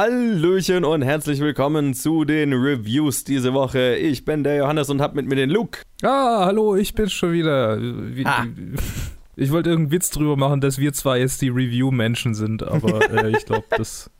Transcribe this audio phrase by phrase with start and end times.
[0.00, 3.96] Hallöchen und herzlich willkommen zu den Reviews diese Woche.
[3.96, 5.78] Ich bin der Johannes und hab mit mir den Luke.
[6.02, 7.80] Ah, hallo, ich bin schon wieder.
[7.80, 8.44] Wie, Ah.
[9.36, 13.30] Ich wollte irgendeinen Witz drüber machen, dass wir zwar jetzt die Review-Menschen sind, aber äh,
[13.30, 14.10] ich glaube, das.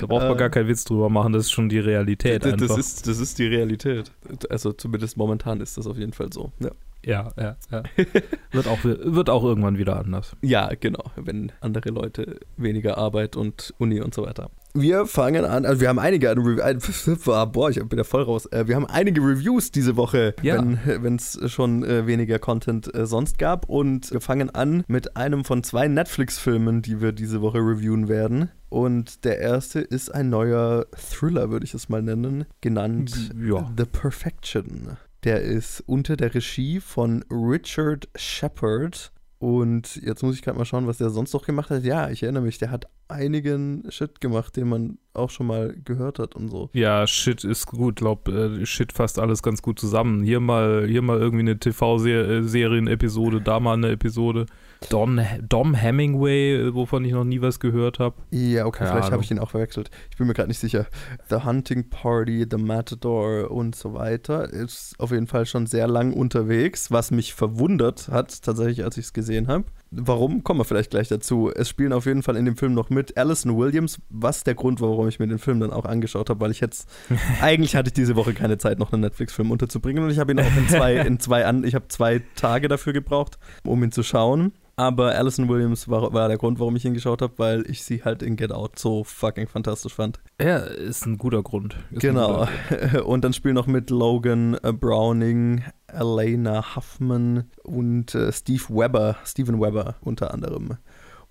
[0.00, 0.38] Da braucht man Äh.
[0.38, 2.68] gar keinen Witz drüber machen, das ist schon die Realität Das, einfach.
[2.68, 4.10] das, ist, das ist die Realität.
[4.48, 6.52] Also zumindest momentan ist das auf jeden Fall so.
[6.58, 6.70] Ja,
[7.04, 7.82] ja, ja, ja.
[8.52, 10.36] wird, auch, wird auch irgendwann wieder anders.
[10.42, 11.04] ja genau.
[11.16, 14.50] Wenn andere Leute weniger Arbeit und Uni und so weiter.
[14.74, 16.30] Wir fangen an, also wir haben einige
[17.52, 18.46] boah, ich bin ja voll raus.
[18.46, 20.64] Äh, Wir haben einige Reviews diese Woche, Ja.
[20.86, 23.68] wenn es schon äh, weniger Content äh, sonst gab.
[23.68, 28.48] Und wir fangen an mit einem von zwei Netflix-Filmen, die wir diese Woche reviewen werden.
[28.70, 33.70] Und der erste ist ein neuer Thriller, würde ich es mal nennen, genannt Ja.
[33.76, 34.96] The Perfection.
[35.24, 39.12] Der ist unter der Regie von Richard Shepard.
[39.38, 41.84] Und jetzt muss ich gerade mal schauen, was der sonst noch gemacht hat.
[41.84, 46.18] Ja, ich erinnere mich, der hat einigen Shit gemacht, den man auch schon mal gehört
[46.18, 46.70] hat und so.
[46.72, 50.22] Ja, Shit ist gut, glaub, äh, Shit fasst alles ganz gut zusammen.
[50.22, 54.46] Hier mal, hier mal irgendwie eine TV-Serien-Episode, da mal eine Episode.
[54.90, 58.16] Don, Dom Hemingway, äh, wovon ich noch nie was gehört habe.
[58.30, 59.90] Ja, okay, Keine vielleicht habe ich ihn auch verwechselt.
[60.10, 60.86] Ich bin mir gerade nicht sicher.
[61.28, 64.48] The Hunting Party, The Matador und so weiter.
[64.48, 69.06] Ist auf jeden Fall schon sehr lang unterwegs, was mich verwundert hat, tatsächlich, als ich
[69.06, 69.64] es gesehen habe.
[69.94, 70.42] Warum?
[70.42, 71.50] Kommen wir vielleicht gleich dazu.
[71.54, 74.80] Es spielen auf jeden Fall in dem Film noch mit Alison Williams, was der Grund
[74.80, 76.88] war, warum ich mir den Film dann auch angeschaut habe, weil ich jetzt
[77.42, 80.40] eigentlich hatte ich diese Woche keine Zeit, noch einen Netflix-Film unterzubringen und ich habe ihn
[80.40, 84.02] auch in zwei, in zwei an, ich habe zwei Tage dafür gebraucht, um ihn zu
[84.02, 84.52] schauen.
[84.76, 88.04] Aber Alison Williams war, war der Grund, warum ich ihn geschaut habe, weil ich sie
[88.04, 90.18] halt in Get Out so fucking fantastisch fand.
[90.40, 91.76] Ja, ist ein guter Grund.
[91.90, 92.46] Ist Genau.
[92.68, 99.16] guter Und dann spielen noch mit Logan äh, Browning, Elena Huffman und äh, Steve Webber,
[99.24, 100.78] Steven Webber unter anderem.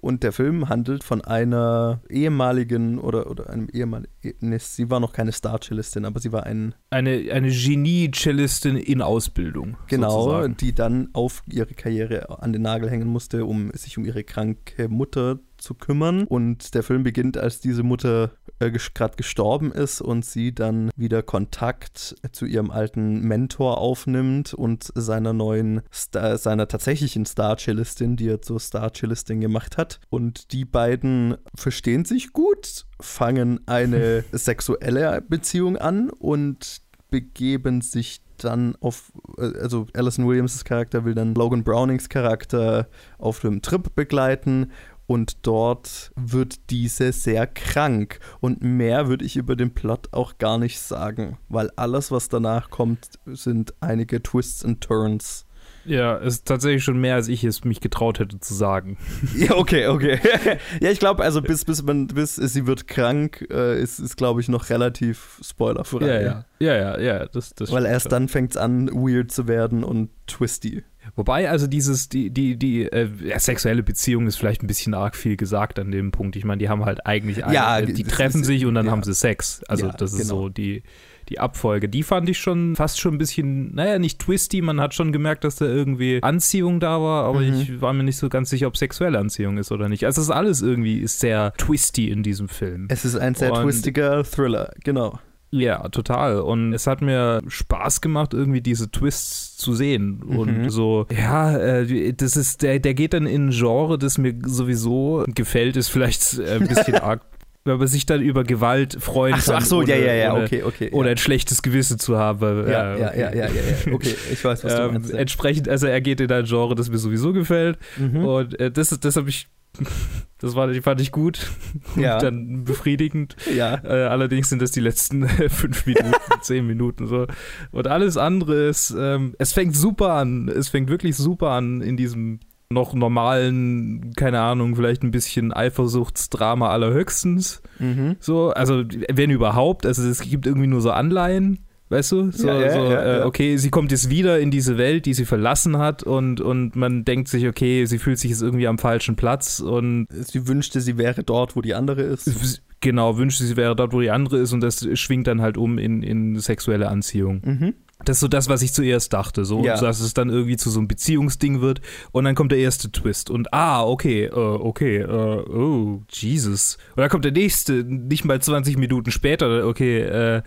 [0.02, 5.14] Und der Film handelt von einer ehemaligen oder, oder einem ehemaligen, ne, sie war noch
[5.14, 9.78] keine Star-Cellistin, aber sie war ein, Eine, eine Genie-Cellistin in Ausbildung.
[9.88, 10.58] genau, sozusagen.
[10.58, 14.90] die dann auf ihre Karriere an den Nagel hängen musste, um sich um ihre kranke
[14.90, 16.26] Mutter zu kümmern.
[16.26, 21.24] Und der Film beginnt, als diese Mutter äh, gerade gestorben ist und sie dann wieder
[21.24, 28.42] Kontakt zu ihrem alten Mentor aufnimmt und seiner neuen, Star, seiner tatsächlichen Star-Cellistin, die er
[28.42, 30.00] zur Star-Cellistin gemacht hat.
[30.10, 38.76] Und die beiden verstehen sich gut, fangen eine sexuelle Beziehung an und begeben sich dann
[38.80, 44.72] auf, äh, also Alison Williams' Charakter will dann Logan Brownings Charakter auf einem Trip begleiten
[45.12, 48.22] und dort wird diese sehr krank.
[48.40, 52.70] Und mehr würde ich über den Plot auch gar nicht sagen, weil alles, was danach
[52.70, 55.46] kommt, sind einige Twists and Turns.
[55.84, 58.98] Ja, ist tatsächlich schon mehr, als ich es mich getraut hätte zu sagen.
[59.36, 60.18] Ja, okay, okay.
[60.80, 64.40] ja, ich glaube, also bis, bis, man, bis sie wird krank, äh, ist, ist glaube
[64.40, 66.24] ich, noch relativ spoilerfrei.
[66.24, 68.12] Ja, ja, ja, das, das Weil erst schon.
[68.12, 70.86] dann fängt es an, weird zu werden und twisty.
[71.16, 73.08] Wobei, also dieses, die, die, die äh,
[73.38, 76.36] sexuelle Beziehung ist vielleicht ein bisschen arg viel gesagt an dem Punkt.
[76.36, 78.86] Ich meine, die haben halt eigentlich, ein, Ja, äh, die treffen ist- sich und dann
[78.86, 78.92] ja.
[78.92, 79.62] haben sie Sex.
[79.68, 80.42] Also Ja, das ist genau.
[80.44, 80.84] so die,
[81.30, 81.88] die Abfolge.
[81.90, 84.62] Die fand ich schon fast schon ein bisschen, naja, nicht twisty.
[84.62, 87.54] Man hat schon gemerkt, dass da irgendwie Anziehung da war, aber Mhm.
[87.62, 90.06] ich war mir nicht so ganz sicher, ob sexuelle Anziehung ist oder nicht.
[90.06, 92.88] Also das ist alles irgendwie ist sehr twisty in diesem Film.
[92.90, 95.20] Es ist ein sehr Und- twistiger Thriller, genau.
[95.52, 96.40] Ja, total.
[96.40, 100.22] Und es hat mir Spaß gemacht, irgendwie diese Twists zu sehen.
[100.26, 100.38] Mhm.
[100.38, 104.34] Und so, ja, äh, das ist, der, der geht dann in ein Genre, das mir
[104.46, 107.22] sowieso gefällt, ist vielleicht äh, ein bisschen arg,
[107.66, 109.62] wenn man sich dann über Gewalt freuen Ach so, kann.
[109.62, 110.90] ach so, ohne, ja, ja, ja, ohne, okay, okay.
[110.92, 111.12] Oder ja.
[111.12, 112.40] ein schlechtes Gewissen zu haben.
[112.40, 113.20] weil, ja, ja, okay.
[113.20, 113.48] ja, ja, ja,
[113.88, 115.12] ja, okay, ich weiß, was du Ähm, meinst.
[115.12, 117.78] entsprechend, also er geht in ein Genre, das mir sowieso gefällt.
[117.98, 118.26] Mhm.
[118.26, 119.48] Und äh, das, das habe ich,
[120.40, 121.52] das war, fand ich gut.
[121.96, 122.16] Ja.
[122.16, 123.36] Und dann befriedigend.
[123.56, 127.28] Ja, Äh, allerdings sind das die letzten fünf Minuten, zehn Minuten so.
[127.72, 130.48] Und alles andere ist, ähm, es fängt super an.
[130.48, 132.40] Es fängt wirklich super an in diesem
[132.70, 137.62] noch normalen, keine Ahnung, vielleicht ein bisschen Eifersuchtsdrama allerhöchstens.
[137.80, 138.16] mhm.
[138.20, 141.66] So, also wenn überhaupt, also es gibt irgendwie nur so Anleihen.
[141.92, 142.32] Weißt du?
[142.32, 145.14] So, Ja, ja, so ja, äh, okay, sie kommt jetzt wieder in diese Welt, die
[145.14, 148.78] sie verlassen hat und, und man denkt sich, okay, sie fühlt sich jetzt irgendwie am
[148.78, 152.62] falschen Platz und Sie wünschte, sie wäre dort, wo die andere ist.
[152.80, 155.78] genau, wünschte, sie wäre dort, wo die andere ist und das schwingt dann halt um
[155.78, 157.42] in, in sexuelle Anziehung.
[157.44, 157.74] Mhm.
[158.06, 159.80] Das ist so das, was ich zuerst dachte, so, Ja.
[159.80, 161.82] dass es dann irgendwie zu so einem Beziehungsding wird
[162.14, 166.78] und dann kommt der erste Twist und ah, okay, äh, okay, äh, oh, Jesus.
[166.96, 170.42] Und dann kommt der nächste, nicht mal 20 Minuten später, okay, äh,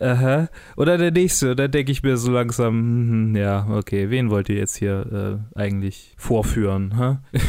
[0.00, 0.48] aha.
[0.76, 4.56] Oder der nächste, dann denke ich mir so langsam, hm, ja, okay, wen wollt ihr
[4.56, 7.38] jetzt hier äh, eigentlich vorführen, hä?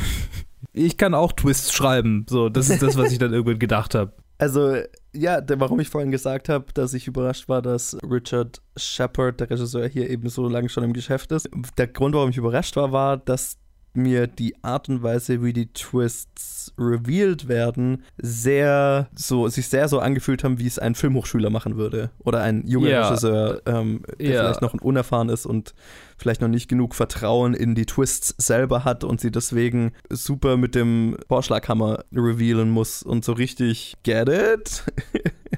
[0.74, 4.14] Ich kann auch Twists schreiben, so, das ist das, was ich dann irgendwann gedacht habe.
[4.38, 4.78] Also,
[5.12, 9.50] ja, der, warum ich vorhin gesagt habe, dass ich überrascht war, dass Richard Shepard, der
[9.50, 11.50] Regisseur, hier eben so lange schon im Geschäft ist.
[11.78, 13.58] Der Grund, warum ich überrascht war, war, dass
[13.94, 20.00] mir die Art und Weise, wie die Twists revealed werden, sehr so, sich sehr so
[20.00, 22.09] angefühlt haben, wie es ein Filmhochschüler machen würde.
[22.24, 23.07] Oder ein junger Ja.
[23.09, 24.41] Regisseur, ähm, der Ja.
[24.44, 25.74] vielleicht noch unerfahren ist und
[26.18, 30.75] vielleicht noch nicht genug Vertrauen in die Twists selber hat und sie deswegen super mit
[30.75, 34.84] dem Vorschlaghammer revealen muss und so richtig get it?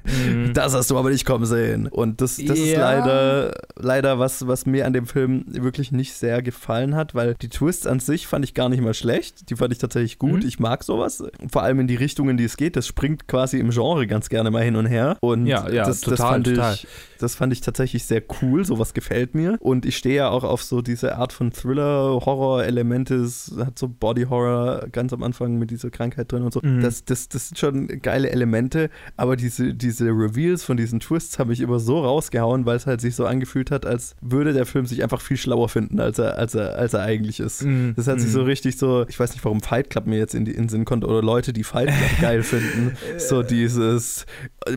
[0.06, 0.54] Mhm.
[0.54, 1.88] Das hast du aber nicht kommen sehen.
[1.88, 2.80] Und das, das ist Ja.
[2.80, 7.50] leider, leider was, was mir an dem Film wirklich nicht sehr gefallen hat, weil die
[7.50, 9.50] Twists an sich fand ich gar nicht mal schlecht.
[9.50, 10.42] Die fand ich tatsächlich gut.
[10.44, 10.48] Mhm.
[10.48, 11.24] Ich mag sowas.
[11.52, 12.76] Vor allem in die Richtung, in die es geht.
[12.76, 15.18] Das springt quasi im Genre ganz gerne mal hin und her.
[15.22, 16.74] Und Ja, ja, das, das, total, fand total.
[16.74, 16.88] Ich,
[17.20, 18.66] das fand ich tatsächlich sehr cool.
[18.66, 19.58] Sowas gefällt mir.
[19.60, 23.16] Und ich stehe ja auch auf so diese Art von Thriller, Horror-Elemente.
[23.16, 26.62] Es hat so Body-Horror ganz am Anfang mit dieser Krankheit drin und so.
[26.64, 26.82] Mhm.
[26.82, 28.90] Das, das, das sind schon geile Elemente.
[29.18, 33.02] Aber diese, diese Reveals von diesen Twists haben mich immer so rausgehauen, weil es halt
[33.02, 36.38] sich so angefühlt hat, als würde der Film sich einfach viel schlauer finden, als er,
[36.38, 37.64] als er, als er eigentlich ist.
[37.64, 37.94] Mhm.
[37.96, 38.34] Das hat sich Mhm.
[38.34, 40.70] so richtig so, ich weiß nicht, warum Fight Club mir jetzt in, die, in den
[40.70, 42.96] Sinn kommt oder Leute, die Fight Club geil finden.
[43.18, 44.26] So dieses,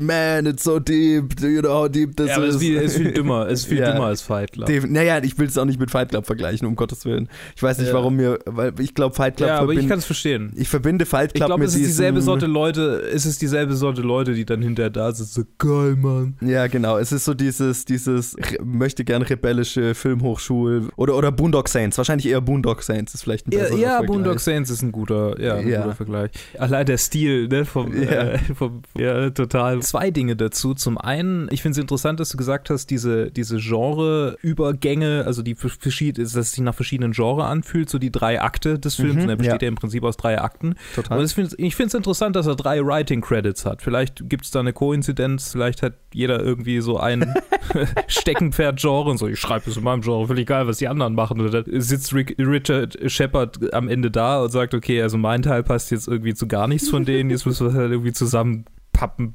[0.01, 2.61] man, it's so deep, do you know how deep this Ja, aber es is?
[2.63, 3.47] ist viel, es ist viel dümmer.
[3.49, 3.93] Es ist viel Ja.
[3.93, 4.69] dümmer als Fight Club.
[4.89, 7.29] Naja, ich will es auch nicht mit Fight Club vergleichen, um Gottes Willen.
[7.57, 7.95] Ich weiß nicht, Ja.
[7.95, 10.53] warum mir, weil ich glaube, Fight Club Ja, aber ich kann es verstehen.
[10.57, 13.75] ich verbinde Fight Ich Club glaube, mit es ist dieselbe Sorte Leute, es ist dieselbe
[13.75, 16.37] Sorte Leute, die dann hinterher da sind, so geil, Mann.
[16.41, 16.99] Ja, genau.
[16.99, 21.99] Es ist so dieses, dieses möchte gern rebellische Filmhochschul oder, oder Boondock Saints.
[21.99, 24.07] Wahrscheinlich eher Boondock Saints ist vielleicht ein Ja, besserer ja Vergleich.
[24.09, 25.83] Boondock Saints ist ein guter, ja, ein Ja.
[25.83, 26.31] guter Vergleich.
[26.59, 28.11] Allein der Stil, ne, vom, Ja.
[28.11, 29.81] äh, vom ja, total.
[29.81, 30.75] Zwei Dinge dazu.
[30.75, 35.55] Zum einen, ich finde es interessant, dass du gesagt hast, diese, diese Genre-Übergänge, also die
[35.55, 39.29] dass es sich nach verschiedenen Genres anfühlt, so die drei Akte des Films, Mhm, und
[39.29, 39.67] er besteht ja.
[39.67, 39.69] ja.
[39.69, 40.75] im Prinzip aus drei Akten.
[40.95, 41.19] Total.
[41.19, 43.83] Und ich finde ich finde es interessant, dass er drei Writing Credits hat.
[43.83, 47.35] Vielleicht gibt es da eine Koinzidenz, vielleicht hat jeder irgendwie so ein
[48.07, 51.41] Steckenpferd-Genre und so, ich schreibe es in meinem Genre, völlig egal, was die anderen machen.
[51.41, 55.63] Und dann sitzt Rick, Richard Shepard am Ende da und sagt, okay, also mein Teil
[55.63, 58.13] passt jetzt irgendwie zu gar nichts von denen, jetzt müssen wir halt irgendwie
[59.03, 59.35] zusammenpappen.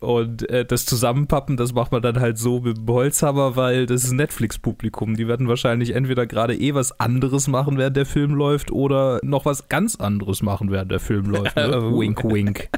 [0.00, 4.04] Und äh, das Zusammenpappen, das macht man dann halt so mit dem Holzhammer, weil das
[4.04, 5.16] ist Netflix-Publikum.
[5.16, 9.44] Die werden wahrscheinlich entweder gerade eh was anderes machen, während der Film läuft, oder noch
[9.44, 11.56] was ganz anderes machen, während der Film läuft.
[11.56, 11.72] Ne?
[11.84, 12.00] Oh.
[12.00, 12.68] wink, wink.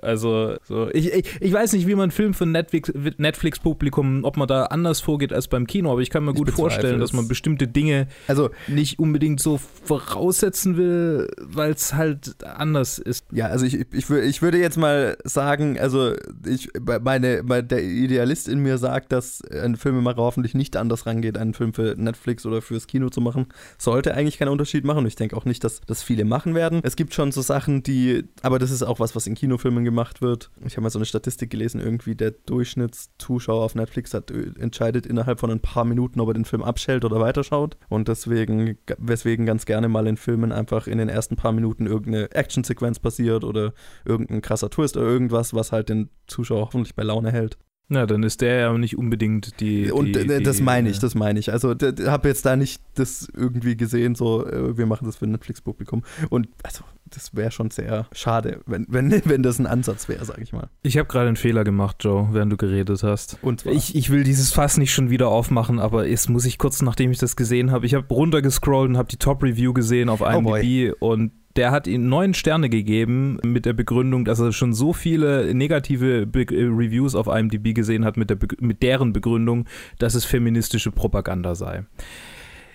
[0.00, 0.88] Also, so.
[0.92, 5.00] ich, ich, ich weiß nicht, wie man Film für Netflix- Netflix-Publikum, ob man da anders
[5.00, 8.06] vorgeht als beim Kino, aber ich kann mir Ich gut vorstellen, dass man bestimmte Dinge
[8.28, 13.26] Also, nicht unbedingt so voraussetzen will, weil es halt anders ist.
[13.32, 16.14] ja, also ich, ich, ich würde jetzt mal sagen, also
[16.46, 16.70] ich,
[17.00, 21.54] meine, meine, der Idealist in mir sagt, dass ein Filmemacher hoffentlich nicht anders rangeht, einen
[21.54, 23.46] Film für Netflix oder fürs Kino zu machen.
[23.78, 24.98] Sollte eigentlich keinen Unterschied machen.
[24.98, 26.80] Und ich denke auch nicht, dass das viele machen werden.
[26.82, 30.22] Es gibt schon so Sachen, die, aber das ist auch was, was in Kinofilmen gemacht
[30.22, 30.50] wird.
[30.64, 35.06] Ich habe mal so eine Statistik gelesen, irgendwie der Durchschnittszuschauer auf Netflix hat äh, entscheidet
[35.06, 37.76] innerhalb von ein paar Minuten, ob er den Film abschält oder weiterschaut.
[37.88, 42.30] Und deswegen, weswegen ganz gerne mal in Filmen einfach in den ersten paar Minuten irgendeine
[42.32, 43.72] Actionsequenz passiert oder
[44.04, 47.58] irgendein krasser Twist oder irgendwas, was halt den Zuschauer hoffentlich bei Laune hält.
[47.92, 49.90] Na, dann ist der ja nicht unbedingt die.
[49.90, 51.52] Und die, äh, die, das meine ich, äh, das meine ich.
[51.52, 55.32] Also habe jetzt da nicht das irgendwie gesehen, so äh, wir machen das für ein
[55.32, 56.04] Netflix-Publikum.
[56.28, 60.42] Und also das wäre schon sehr schade, wenn, wenn, wenn das ein Ansatz wäre, sage
[60.42, 60.68] ich mal.
[60.82, 63.38] Ich habe gerade einen Fehler gemacht, Joe, während du geredet hast.
[63.42, 66.58] Und zwar, Ich, ich will dieses Fass nicht schon wieder aufmachen, aber jetzt muss ich
[66.58, 70.20] kurz, nachdem ich das gesehen habe, ich habe runtergescrollt und habe die Top-Review gesehen auf
[70.20, 70.26] Oh.
[70.26, 74.92] IMDb und der hat ihm neun Sterne gegeben mit der Begründung, dass er schon so
[74.92, 79.66] viele negative Be äh, Reviews auf IMDb gesehen hat mit, der Be mit deren Begründung,
[79.98, 81.84] dass es feministische Propaganda sei.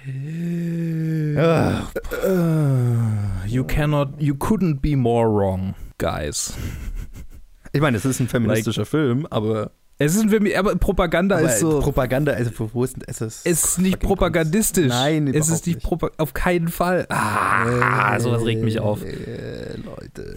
[0.07, 1.33] Äh,
[3.47, 6.53] you cannot, you couldn't be more wrong, guys.
[7.73, 11.59] ich meine, es ist ein feministischer Film, aber, Es ist ein aber Propaganda aber ist
[11.59, 11.79] so.
[11.79, 13.21] Propaganda, also wo- ist denn es?
[13.21, 14.89] Ist Es ist nicht propagandistisch.
[14.89, 15.83] Nein, es ist nicht nicht.
[15.83, 17.05] Propa auf keinen Fall.
[17.09, 19.03] Ah, sowas regt mich auf.
[19.03, 20.35] Äh, Leute.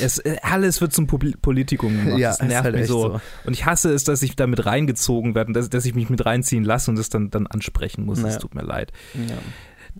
[0.00, 2.18] Es, äh, alles wird zum Politikum gemacht.
[2.18, 3.02] Ja, das nervt halt mich so.
[3.12, 3.20] so.
[3.44, 6.24] Und ich hasse es, dass ich damit reingezogen werde, und dass, dass ich mich mit
[6.26, 8.18] reinziehen lasse und es dann, dann ansprechen muss.
[8.18, 8.38] Es Naja.
[8.38, 8.92] tut mir leid.
[9.14, 9.36] Ja.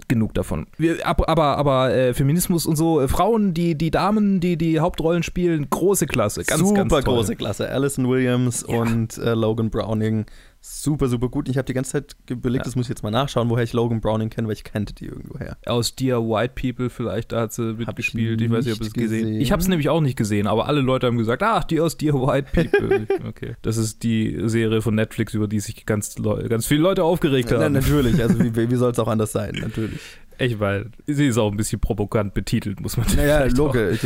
[0.09, 0.67] Genug davon.
[0.77, 4.81] Wir, ab, aber aber äh, Feminismus und so, äh, Frauen, die, die Damen, die die
[4.81, 6.45] Hauptrollen spielen, große Klasse.
[6.45, 7.71] Ganz, super ganz große Klasse.
[7.71, 8.77] Alison Williams Ja.
[8.77, 10.27] und äh, Logan Browning.
[10.69, 11.49] Super, super gut.
[11.49, 12.65] Ich habe die ganze Zeit überlegt, Ja.
[12.65, 15.07] das muss ich jetzt mal nachschauen, woher ich Logan Browning kenne, weil ich kannte die
[15.07, 15.57] irgendwoher.
[15.65, 18.41] Aus Dear White People vielleicht, da hat sie mitgespielt.
[18.41, 19.41] Ich, weiß nicht, ob es gesehen gesehen.
[19.41, 21.97] Ich habe es nämlich auch nicht gesehen, aber alle Leute haben gesagt, ach, die aus
[21.97, 23.07] Dear White People.
[23.29, 23.55] okay.
[23.63, 26.17] Das ist die Serie von Netflix, über die sich ganz,
[26.49, 27.73] ganz viele Leute aufgeregt Na, haben.
[27.73, 29.55] natürlich, also wie, wie soll es auch anders sein?
[29.61, 30.01] Natürlich.
[30.39, 33.99] Ich meine, sie ist auch ein bisschen provokant betitelt, muss man Naja, vielleicht auch- Loge.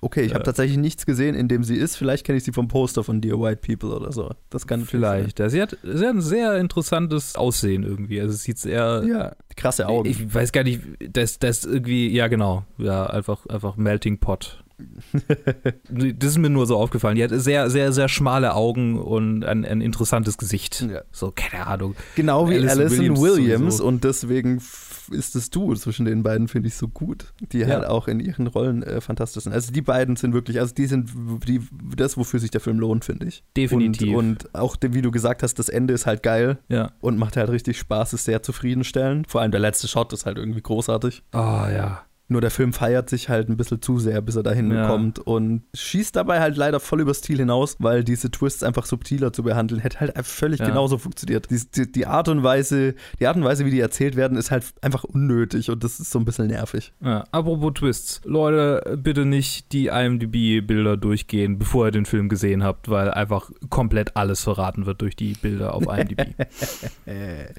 [0.00, 0.44] Okay, ich habe Ja.
[0.44, 1.96] tatsächlich nichts gesehen, in dem sie ist.
[1.96, 4.30] Vielleicht kenne ich sie vom Poster von Dear White People oder so.
[4.50, 5.38] Das kann Vielleicht.
[5.38, 8.20] Ja, sie, hat, sie hat ein sehr interessantes Aussehen irgendwie.
[8.20, 9.02] Also es sieht sehr.
[9.06, 10.08] Ja, krasse Augen.
[10.08, 10.80] Ich weiß gar nicht,
[11.10, 14.62] das, das irgendwie, ja genau, ja, einfach, einfach Melting Pot.
[15.88, 17.16] das ist mir nur so aufgefallen.
[17.16, 20.82] Die hat sehr, sehr, sehr schmale Augen und ein, ein interessantes Gesicht.
[20.90, 21.00] Ja.
[21.12, 21.94] So, keine Ahnung.
[22.14, 24.60] Genau wie Alison Williams Williams, und deswegen
[25.10, 27.32] ist das Duo zwischen den beiden, finde ich, so gut.
[27.52, 27.68] Die Ja.
[27.68, 29.52] halt auch in ihren Rollen äh, fantastisch sind.
[29.52, 31.10] Also die beiden sind wirklich, also die sind
[31.46, 31.60] die,
[31.96, 33.44] das, wofür sich der Film lohnt, finde ich.
[33.56, 34.14] Definitiv.
[34.16, 36.92] Und, und auch, wie du gesagt hast, das Ende ist halt geil Ja.
[37.00, 39.30] und macht halt richtig Spaß, ist sehr zufriedenstellend.
[39.30, 41.22] Vor allem der letzte Shot ist halt irgendwie großartig.
[41.32, 42.02] Oh ja.
[42.28, 44.88] Nur der Film feiert sich halt ein bisschen zu sehr, bis er dahin Ja.
[44.88, 49.32] kommt und schießt dabei halt leider voll übers Ziel hinaus, weil diese Twists einfach subtiler
[49.32, 50.66] zu behandeln, hätte halt völlig Ja.
[50.66, 51.48] genauso funktioniert.
[51.50, 54.50] Die, die, die Art und Weise, die Art und Weise, wie die erzählt werden, ist
[54.50, 56.92] halt einfach unnötig und das ist so ein bisschen nervig.
[57.00, 57.24] ja.
[57.30, 58.20] Apropos Twists.
[58.24, 64.16] Leute, bitte nicht die IMDb-Bilder durchgehen, bevor ihr den Film gesehen habt, weil einfach komplett
[64.16, 66.34] alles verraten wird durch die Bilder auf IMDb.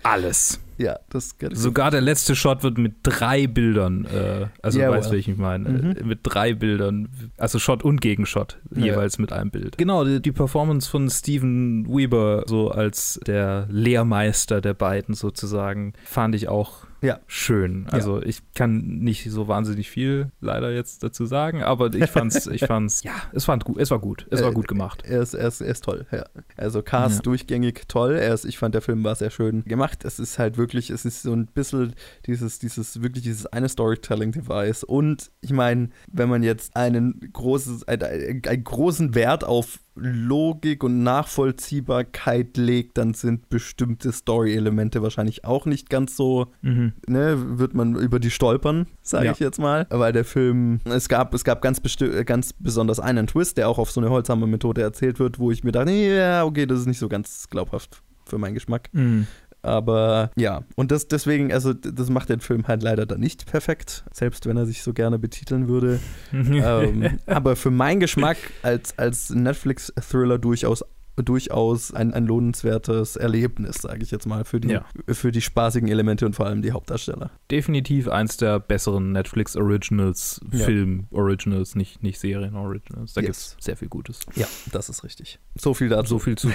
[0.03, 0.59] alles.
[0.77, 4.88] Ja, das kann ich Sogar der letzte Shot wird mit drei Bildern, äh, also du
[4.89, 5.13] weißt, well.
[5.17, 5.91] welchen ich meine, Mhm.
[5.91, 8.86] äh, mit drei Bildern, also Shot und Gegenshot, Ja.
[8.86, 9.77] jeweils mit einem Bild.
[9.77, 16.36] Genau, die, die Performance von Steven Weber, so als der Lehrmeister der beiden sozusagen, fand
[16.36, 17.19] ich auch Ja.
[17.27, 17.85] schön.
[17.91, 22.65] Also ich kann nicht so wahnsinnig viel leider jetzt dazu sagen, aber ich fand's, ich
[22.65, 25.03] fand's, ja, es fand gut, es war gut, es war Äh, gut gemacht.
[25.05, 26.25] Er ist, er, ist, er ist toll, ja.
[26.55, 27.21] Also Cast Ja.
[27.21, 28.15] durchgängig toll.
[28.15, 30.05] Er ist, ich fand, der Film war sehr schön gemacht.
[30.05, 31.93] Es ist halt wirklich, es ist so ein bisschen
[32.25, 34.83] dieses, dieses, wirklich dieses eine Storytelling-Device.
[34.83, 40.83] Und ich meine, wenn man jetzt einen, großes, ein, ein, einen großen Wert auf Logik
[40.83, 46.93] und Nachvollziehbarkeit legt, dann sind bestimmte Story-Elemente wahrscheinlich auch nicht ganz so Mhm.
[47.07, 49.31] ne, wird man über die stolpern, sage Ja.
[49.31, 49.85] ich jetzt mal.
[49.89, 51.81] Weil der Film, es gab, es gab ganz,
[52.25, 55.63] ganz besonders einen Twist, der auch auf so eine holzame Methode erzählt wird, wo ich
[55.63, 58.89] mir dachte, ja, okay, das ist nicht so ganz glaubhaft für meinen Geschmack.
[58.91, 59.27] Mhm.
[59.67, 64.03] Aber ja, und das deswegen, also das macht den Film halt leider dann nicht perfekt,
[64.12, 66.00] selbst wenn er sich so gerne betiteln würde.
[66.33, 70.83] ähm, aber für meinen Geschmack als, als Netflix-Thriller durchaus
[71.24, 74.86] durchaus ein, ein lohnenswertes Erlebnis, sage ich jetzt mal, für die, Ja.
[75.09, 77.31] für die spaßigen Elemente und vor allem die Hauptdarsteller.
[77.51, 80.65] Definitiv eins der besseren Netflix Originals, Ja.
[80.65, 83.13] Film Originals, nicht, nicht Serien Originals.
[83.13, 83.27] Da Yes.
[83.51, 84.19] gibt's sehr viel Gutes.
[84.36, 85.39] Ja, das ist richtig.
[85.55, 86.07] So viel dazu.
[86.15, 86.50] So viel zu,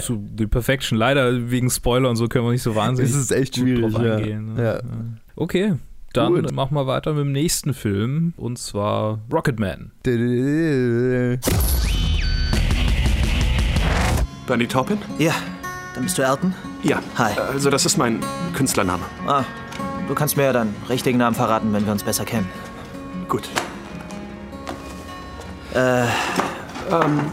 [0.00, 0.96] zu The Perfection.
[0.98, 4.16] Leider wegen Spoiler und so können wir nicht so wahnsinnig Es ist echt schwierig, ja.
[4.16, 4.54] eingehen.
[4.54, 4.62] ne?
[4.64, 4.80] Ja.
[5.34, 5.74] Okay,
[6.12, 6.52] dann Gut.
[6.52, 9.92] machen wir weiter mit dem nächsten Film und zwar Rocketman.
[14.46, 14.98] Bernie Taupin?
[15.18, 15.34] Ja,
[15.94, 16.54] dann bist du Elton?
[16.82, 17.00] Ja.
[17.18, 17.32] Hi.
[17.38, 18.20] Also das ist mein
[18.54, 19.02] Künstlername.
[19.26, 19.44] Ah,
[20.08, 22.48] du kannst mir ja deinen richtigen Namen verraten, wenn wir uns besser kennen.
[23.28, 23.48] Gut.
[25.74, 26.04] Äh,
[26.88, 27.32] Ähm,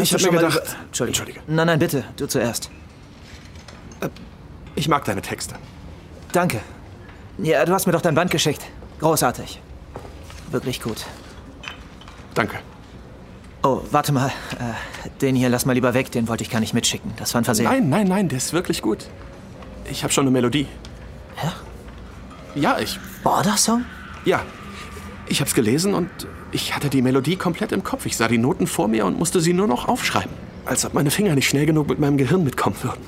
[0.00, 0.56] ich habe schon mir gedacht...
[0.58, 1.18] über- Entschuldige.
[1.20, 1.40] Entschuldige.
[1.46, 2.70] Nein, nein, bitte, du zuerst.
[4.74, 5.54] Ich mag deine Texte.
[6.32, 6.60] Danke.
[7.38, 8.62] Ja, du hast mir doch dein Band geschickt.
[9.00, 9.60] Großartig.
[10.50, 11.06] Wirklich gut.
[12.34, 12.58] Danke.
[13.62, 14.28] Oh, warte mal.
[14.58, 17.12] Äh, den hier lass mal lieber weg, den wollte ich gar nicht mitschicken.
[17.16, 17.66] Das war ein Versehen.
[17.66, 19.06] Nein, nein, nein, der ist wirklich gut.
[19.90, 20.66] Ich habe schon eine Melodie.
[21.42, 21.52] Ja?
[22.54, 22.98] Ja, ich...
[23.22, 23.84] Border-Song?
[24.24, 24.42] Ja.
[25.28, 26.10] Ich hab's gelesen und
[26.50, 28.04] ich hatte die Melodie komplett im Kopf.
[28.06, 30.32] Ich sah die Noten vor mir und musste sie nur noch aufschreiben.
[30.64, 33.00] Als ob meine Finger nicht schnell genug mit meinem Gehirn mitkommen würden.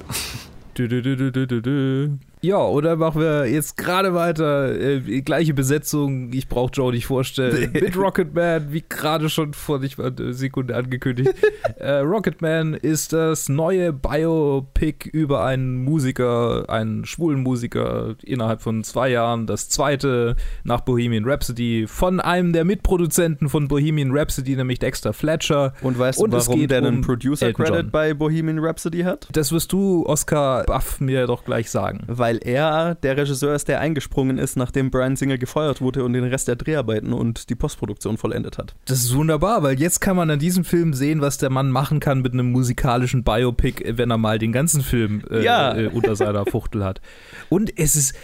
[2.44, 4.78] Ja, oder machen wir jetzt gerade weiter.
[4.78, 7.70] Äh, gleiche Besetzung, ich brauche Joe nicht vorstellen.
[7.72, 11.32] Mit Rocketman, wie gerade schon vor nicht mal eine Sekunde angekündigt.
[11.78, 19.08] äh, Rocketman ist das neue Biopic über einen Musiker, einen schwulen Musiker innerhalb von zwei
[19.08, 19.46] Jahren.
[19.46, 25.72] Das zweite nach Bohemian Rhapsody von einem der Mitproduzenten von Bohemian Rhapsody, nämlich Dexter Fletcher.
[25.80, 27.90] Und weißt du, Und warum der einen um Producer Elton Credit John.
[27.90, 29.28] bei Bohemian Rhapsody hat?
[29.32, 32.02] Das wirst du, Oscar Buff, mir doch gleich sagen.
[32.06, 36.24] Weil er der Regisseur ist, der eingesprungen ist, nachdem Brian Singer gefeuert wurde und den
[36.24, 38.74] Rest der Dreharbeiten und die Postproduktion vollendet hat.
[38.86, 42.00] Das ist wunderbar, weil jetzt kann man an diesem Film sehen, was der Mann machen
[42.00, 45.76] kann mit einem musikalischen Biopic, wenn er mal den ganzen Film äh, Ja.
[45.76, 47.00] äh, unter seiner Fuchtel hat.
[47.48, 48.14] Und es ist.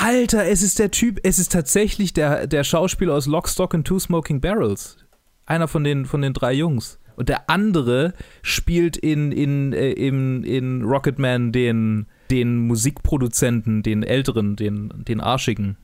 [0.00, 3.84] Alter, es ist der Typ, es ist tatsächlich der, der Schauspieler aus Lock, Stock and
[3.84, 4.96] Two Smoking Barrels.
[5.44, 7.00] Einer von den, von den drei Jungs.
[7.16, 14.56] Und der andere spielt in, in, äh, in, in Rocketman den, den Musikproduzenten, den älteren,
[14.56, 15.76] den, den Arschigen.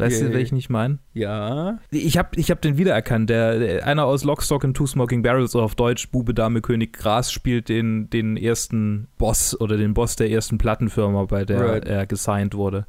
[0.00, 0.98] Weißt du, welchen ich meine?
[1.12, 1.78] Ja.
[1.90, 3.28] Ich habe ich hab den wiedererkannt.
[3.28, 6.94] Der, der, einer aus Lockstock and Two Smoking Barrels, oder auf Deutsch Bube, Dame, König,
[6.94, 11.84] Gras, spielt den, den ersten Boss oder den Boss der ersten Plattenfirma, bei der Right.
[11.84, 12.86] er gesigned wurde.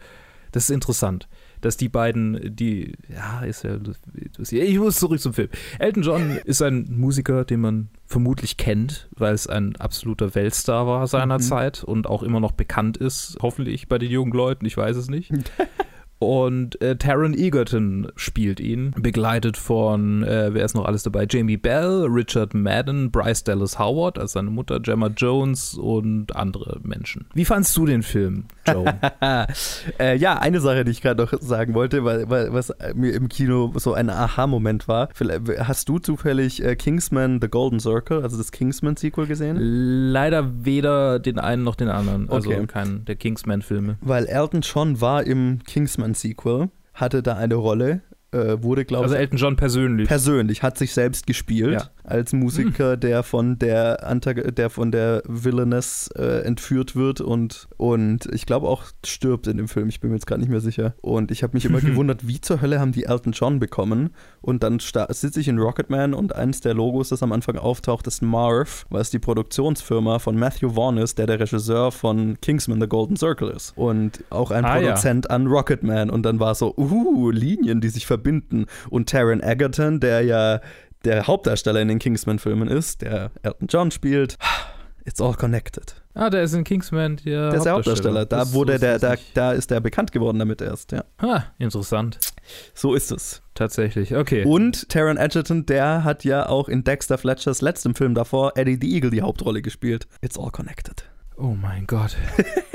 [0.53, 1.27] Das ist interessant,
[1.61, 3.77] dass die beiden, die, ja, ist ja,
[4.51, 5.49] ich muss zurück zum Film.
[5.79, 11.07] Elton John ist ein Musiker, den man vermutlich kennt, weil es ein absoluter Weltstar war
[11.07, 11.43] seiner Mhm.
[11.43, 15.09] Zeit und auch immer noch bekannt ist, hoffentlich bei den jungen Leuten, ich weiß es
[15.09, 15.31] nicht.
[16.21, 21.25] Und äh, Taron Egerton spielt ihn, begleitet von, äh, wer ist noch alles dabei?
[21.27, 27.25] Jamie Bell, Richard Madden, Bryce Dallas Howard als seine Mutter, Gemma Jones und andere Menschen.
[27.33, 28.85] Wie fandst du den Film, Joe?
[29.99, 33.27] äh, ja, eine Sache, die ich gerade noch sagen wollte, weil, weil was mir im
[33.27, 35.09] Kino so ein Aha-Moment war.
[35.15, 39.57] Vielleicht, hast du zufällig äh, Kingsman The Golden Circle, also das Kingsman-Sequel gesehen?
[39.59, 42.29] Leider weder den einen noch den anderen.
[42.29, 42.67] Also Okay.
[42.67, 43.97] kein der Kingsman-Filme.
[44.01, 45.63] Weil Elton John war im
[46.13, 48.01] Kingsman-Sequel, hatte da eine Rolle,
[48.31, 50.07] äh, wurde, glaube Also ich, Elton John persönlich.
[50.07, 51.89] persönlich, hat sich selbst gespielt Ja.
[52.03, 58.27] Als Musiker, der von der Antag der von der Villainess äh, entführt wird und, und
[58.33, 60.93] ich glaube auch stirbt in dem Film, ich bin mir jetzt gerade nicht mehr sicher.
[61.01, 64.11] Und ich habe mich immer gewundert, wie zur Hölle haben die Elton John bekommen?
[64.41, 68.21] Und dann sitze ich in Rocketman und eines der Logos, das am Anfang auftaucht, ist
[68.21, 73.17] Marv, was die Produktionsfirma von Matthew Vaughn ist, der der Regisseur von Kingsman The Golden
[73.17, 73.77] Circle ist.
[73.77, 74.87] Und auch ein Ah, ja.
[74.89, 76.09] Produzent an Rocketman.
[76.09, 78.65] Und dann war so, uh, Linien, die sich verbinden.
[78.89, 80.61] Und Taron Egerton, der ja
[81.05, 84.37] der Hauptdarsteller in den Kingsman-Filmen ist, der Elton John spielt.
[85.03, 85.95] It's all connected.
[86.13, 88.25] ah, der ist in Kingsman der, Der ist der Hauptdarsteller.
[88.27, 91.03] Da Das wurde der, da, da ist der bekannt geworden damit erst, ja.
[91.17, 92.19] Ah, interessant.
[92.75, 93.41] So ist es.
[93.55, 94.15] Tatsächlich.
[94.15, 94.45] Okay.
[94.45, 98.93] Und Taron Egerton, der hat ja auch in Dexter Fletchers letztem Film davor Eddie the
[98.93, 100.07] Eagle die Hauptrolle gespielt.
[100.21, 101.03] It's all connected.
[101.37, 102.15] oh mein Gott.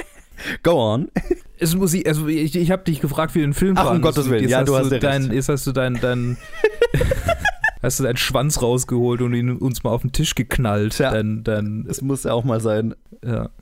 [0.62, 1.09] Go on.
[1.59, 4.02] Es muss ich, also ich, ich habe dich gefragt, wie du den Film Ach, um.
[4.02, 4.42] Gottes Willen.
[4.42, 5.33] Jetzt Ja, du hast ja dein, recht.
[5.33, 6.37] Jetzt hast du dein, dein
[7.83, 10.95] hast du deinen Schwanz rausgeholt und ihn uns mal auf den Tisch geknallt.
[10.95, 11.11] Tja.
[11.11, 12.95] Dein, dein, Es muss ja auch mal sein.
[13.25, 13.50] ja.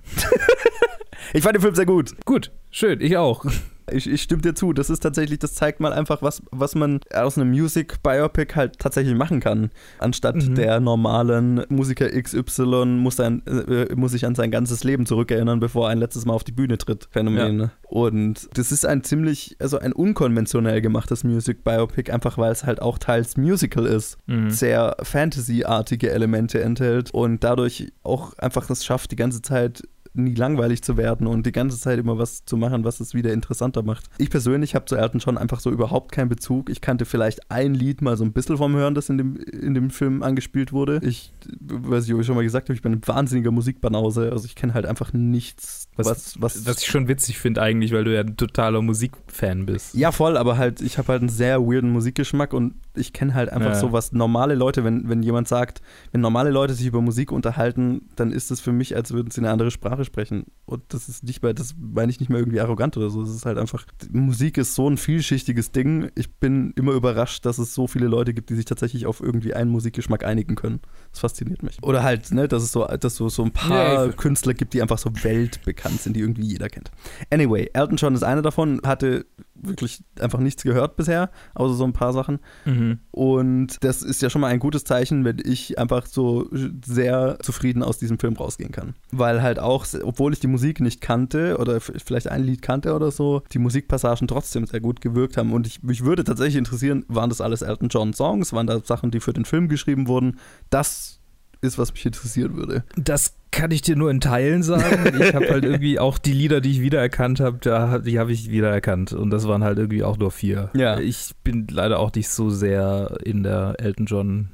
[1.32, 2.12] Ich fand den Film sehr gut.
[2.26, 3.44] Gut, schön, ich auch.
[3.90, 4.72] Ich, ich stimme dir zu.
[4.72, 9.14] Das ist tatsächlich, das zeigt mal einfach, was, was man aus einem Music-Biopic halt tatsächlich
[9.14, 9.70] machen kann.
[9.98, 10.54] Anstatt Mhm.
[10.54, 15.88] der normalen Musiker XY muss, ein, äh, muss sich an sein ganzes Leben zurückerinnern, bevor
[15.88, 17.08] er ein letztes Mal auf die Bühne tritt.
[17.10, 17.56] Phänomen.
[17.56, 17.70] ne?
[17.88, 22.98] Und das ist ein ziemlich, also ein unkonventionell gemachtes Music-Biopic, einfach weil es halt auch
[22.98, 24.16] teils Musical ist.
[24.26, 24.50] Mhm.
[24.50, 29.82] Sehr Fantasy-artige Elemente enthält und dadurch auch einfach es schafft, die ganze Zeit
[30.14, 33.32] nie langweilig zu werden und die ganze Zeit immer was zu machen, was es wieder
[33.32, 34.04] interessanter macht.
[34.18, 36.70] Ich persönlich habe zu Elton John einfach so überhaupt keinen Bezug.
[36.70, 39.74] Ich kannte vielleicht ein Lied mal so ein bisschen vom Hören, das in dem, in
[39.74, 41.00] dem Film angespielt wurde.
[41.02, 44.30] Ich weiß nicht, ob ich schon mal gesagt habe, ich bin ein wahnsinniger Musikbanause.
[44.32, 47.92] Also ich kenne halt einfach nichts, Was, was, was, was ich schon witzig finde eigentlich,
[47.92, 49.94] weil du ja ein totaler Musikfan bist.
[49.94, 53.50] Ja, voll, aber halt, ich habe halt einen sehr weirden Musikgeschmack und ich kenne halt
[53.50, 53.80] einfach Ja.
[53.80, 58.08] so, was normale Leute, wenn, wenn jemand sagt, wenn normale Leute sich über Musik unterhalten,
[58.16, 60.44] dann ist es für mich, als würden sie eine andere Sprache sprechen.
[60.66, 63.22] Und das ist nicht mehr, das meine ich nicht mehr irgendwie arrogant oder so.
[63.22, 66.10] Es ist halt einfach, Musik ist so ein vielschichtiges Ding.
[66.14, 69.54] Ich bin immer überrascht, dass es so viele Leute gibt, die sich tatsächlich auf irgendwie
[69.54, 70.80] einen Musikgeschmack einigen können.
[71.12, 71.78] Das fasziniert mich.
[71.82, 74.82] Oder halt, ne, dass es so, dass so, so ein paar Ja, Künstler gibt, die
[74.82, 76.90] einfach so weltbekannt sind, die irgendwie jeder kennt.
[77.30, 81.92] Anyway, Elton John ist einer davon, hatte wirklich einfach nichts gehört bisher, außer so ein
[81.92, 82.40] paar Sachen.
[82.64, 82.98] Mhm.
[83.10, 86.48] Und das ist ja schon mal ein gutes Zeichen, wenn ich einfach so
[86.84, 88.94] sehr zufrieden aus diesem Film rausgehen kann.
[89.10, 93.10] Weil halt auch, obwohl ich die Musik nicht kannte oder vielleicht ein Lied kannte oder
[93.10, 95.52] so, die Musikpassagen trotzdem sehr gut gewirkt haben.
[95.52, 98.52] Und ich, mich würde tatsächlich interessieren, waren das alles Elton John Songs?
[98.52, 100.38] Waren das Sachen, die für den Film geschrieben wurden?
[100.70, 101.20] Das
[101.64, 102.84] ist, was mich interessieren würde.
[102.96, 105.20] Das kann ich dir nur in Teilen sagen.
[105.20, 109.12] Ich habe halt irgendwie auch die Lieder, die ich wiedererkannt habe, die habe ich wiedererkannt.
[109.12, 110.70] Und das waren halt irgendwie auch nur vier.
[110.74, 110.98] Ja.
[110.98, 114.48] Ich bin leider auch nicht so sehr in der Elton John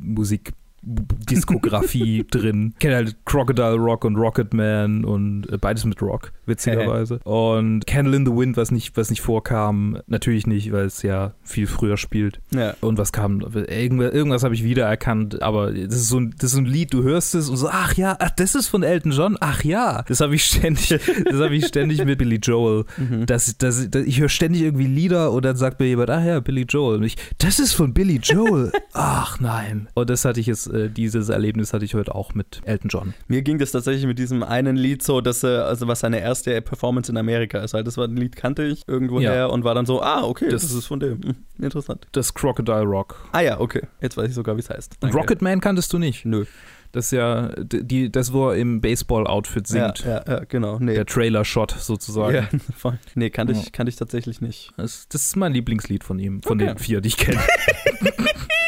[0.00, 0.52] Musik.
[0.82, 2.74] Diskografie drin.
[2.78, 7.18] Kenne halt Crocodile Rock und Rocketman und äh, beides mit Rock, witzigerweise.
[7.24, 11.32] und Candle in the Wind, was nicht, was nicht vorkam, natürlich nicht, weil es ja
[11.42, 12.40] viel früher spielt.
[12.50, 12.74] Ja.
[12.80, 13.40] Und was kam?
[13.40, 16.92] Irgendwas, irgendwas habe ich wiedererkannt, aber das ist, so ein, das ist so ein Lied,
[16.92, 20.02] du hörst es und so, ach ja, ach, das ist von Elton John, ach ja.
[20.08, 20.88] Das habe ich ständig,
[21.24, 22.84] das habe ich ständig mit Billy Joel.
[22.96, 23.26] Mhm.
[23.26, 26.40] Das, das, das, ich höre ständig irgendwie Lieder und dann sagt mir jemand, ach ja,
[26.40, 26.98] Billy Joel.
[26.98, 28.72] Und ich, das ist von Billy Joel.
[28.92, 29.88] ach nein.
[29.94, 33.14] Und das hatte ich jetzt, äh, dieses Erlebnis hatte ich heute auch mit Elton John.
[33.26, 36.60] Mir ging das tatsächlich mit diesem einen Lied so, dass er, also was seine erste
[36.62, 37.74] Performance in Amerika ist.
[37.74, 39.46] Halt, das war ein Lied, kannte ich irgendwoher Ja.
[39.46, 41.20] und war dann so, ah, okay, das, Das- ist von dem.
[41.22, 42.06] Hm, interessant.
[42.12, 43.16] Das Crocodile Rock.
[43.32, 43.82] Ah ja, okay.
[44.00, 44.96] Jetzt weiß ich sogar, wie es heißt.
[45.00, 45.16] Danke.
[45.16, 46.24] Rocketman kanntest du nicht.
[46.24, 46.44] Nö.
[46.92, 49.98] Das ist ja die, das, wo er im Baseball-Outfit singt.
[50.06, 50.78] Ja, ja, ja, genau.
[50.80, 50.94] Nee.
[50.94, 52.34] Der Trailer-Shot sozusagen.
[52.34, 52.98] Ja, voll.
[53.14, 53.70] Nee, kannte ich, Ja.
[53.70, 54.70] kannte ich tatsächlich nicht.
[54.78, 56.72] Das, das ist mein Lieblingslied von ihm, von Okay.
[56.72, 57.38] den vier, die ich kenne.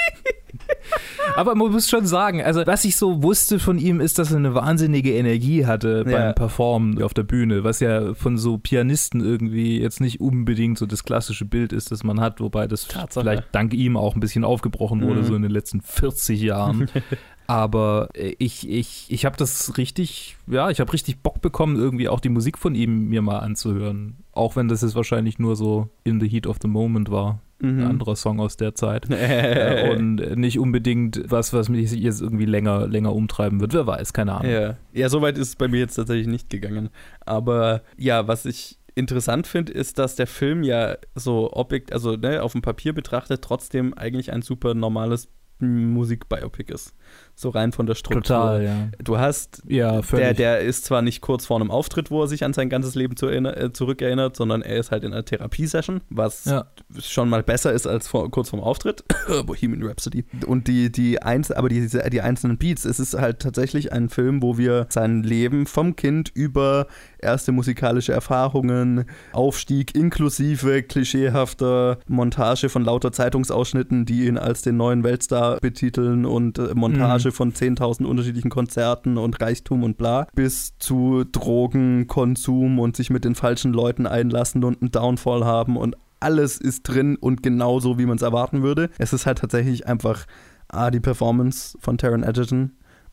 [1.37, 4.39] Aber man muss schon sagen, also was ich so wusste von ihm, ist, dass er
[4.39, 6.33] eine wahnsinnige Energie hatte beim Ja.
[6.33, 11.05] Performen auf der Bühne, was ja von so Pianisten irgendwie jetzt nicht unbedingt so das
[11.05, 13.25] klassische Bild ist, das man hat, wobei das Tatsache.
[13.25, 15.25] vielleicht dank ihm auch ein bisschen aufgebrochen wurde, Mhm.
[15.25, 16.89] so in den letzten 40 Jahren.
[17.47, 22.09] Aber äh, ich, ich, ich habe das richtig, ja, ich habe richtig Bock bekommen, irgendwie
[22.09, 24.19] auch die Musik von ihm mir mal anzuhören.
[24.33, 27.41] Auch wenn das jetzt wahrscheinlich nur so in the heat of the moment war.
[27.61, 27.81] Mhm.
[27.81, 29.09] Ein anderer Song aus der Zeit.
[29.21, 33.75] Äh, und nicht unbedingt was, was mich jetzt irgendwie länger, länger umtreiben wird.
[33.75, 34.51] Wer weiß, keine Ahnung.
[34.51, 36.89] Ja, ja so weit ist es bei mir jetzt tatsächlich nicht gegangen.
[37.21, 42.43] Aber ja, was ich interessant finde, ist, dass der Film ja so objekt, also ne,
[42.43, 45.29] auf dem Papier betrachtet, trotzdem eigentlich ein super normales
[45.61, 46.95] Musikbiopic ist.
[47.41, 48.23] So rein von der Struktur.
[48.23, 48.89] Total, ja.
[49.03, 50.27] Du hast, Ja, völlig.
[50.27, 52.95] der, der ist zwar nicht kurz vor einem Auftritt, wo er sich an sein ganzes
[52.95, 56.67] Leben zu äh, zurückerinnert, sondern er ist halt in einer Therapiesession, was Ja.
[57.01, 59.05] schon mal besser ist als vor, kurz vorm Auftritt.
[59.47, 60.27] Bohemian Rhapsody.
[60.47, 64.43] Und die, die, einz aber die, die einzelnen Beats, es ist halt tatsächlich ein Film,
[64.43, 66.89] wo wir sein Leben vom Kind über
[67.21, 75.05] erste musikalische Erfahrungen, Aufstieg inklusive klischeehafter Montage von lauter Zeitungsausschnitten, die ihn als den neuen
[75.05, 81.25] Weltstar betiteln und äh, Montage von 10.000 unterschiedlichen Konzerten und Reichtum und bla, bis zu
[81.25, 86.83] Drogenkonsum und sich mit den falschen Leuten einlassen und einen Downfall haben und alles ist
[86.83, 88.91] drin und genauso, wie man es erwarten würde.
[88.99, 90.27] Es ist halt tatsächlich einfach
[90.69, 92.73] A, die Performance von Taron Egerton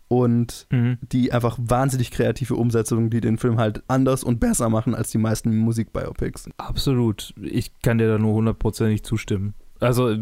[0.09, 0.97] und Mhm.
[1.01, 5.17] die einfach wahnsinnig kreative Umsetzung, die den Film halt anders und besser machen als die
[5.17, 6.49] meisten Musikbiopics.
[6.57, 7.33] Absolut.
[7.41, 9.53] Ich kann dir da nur hundertprozentig zustimmen.
[9.79, 10.15] Also,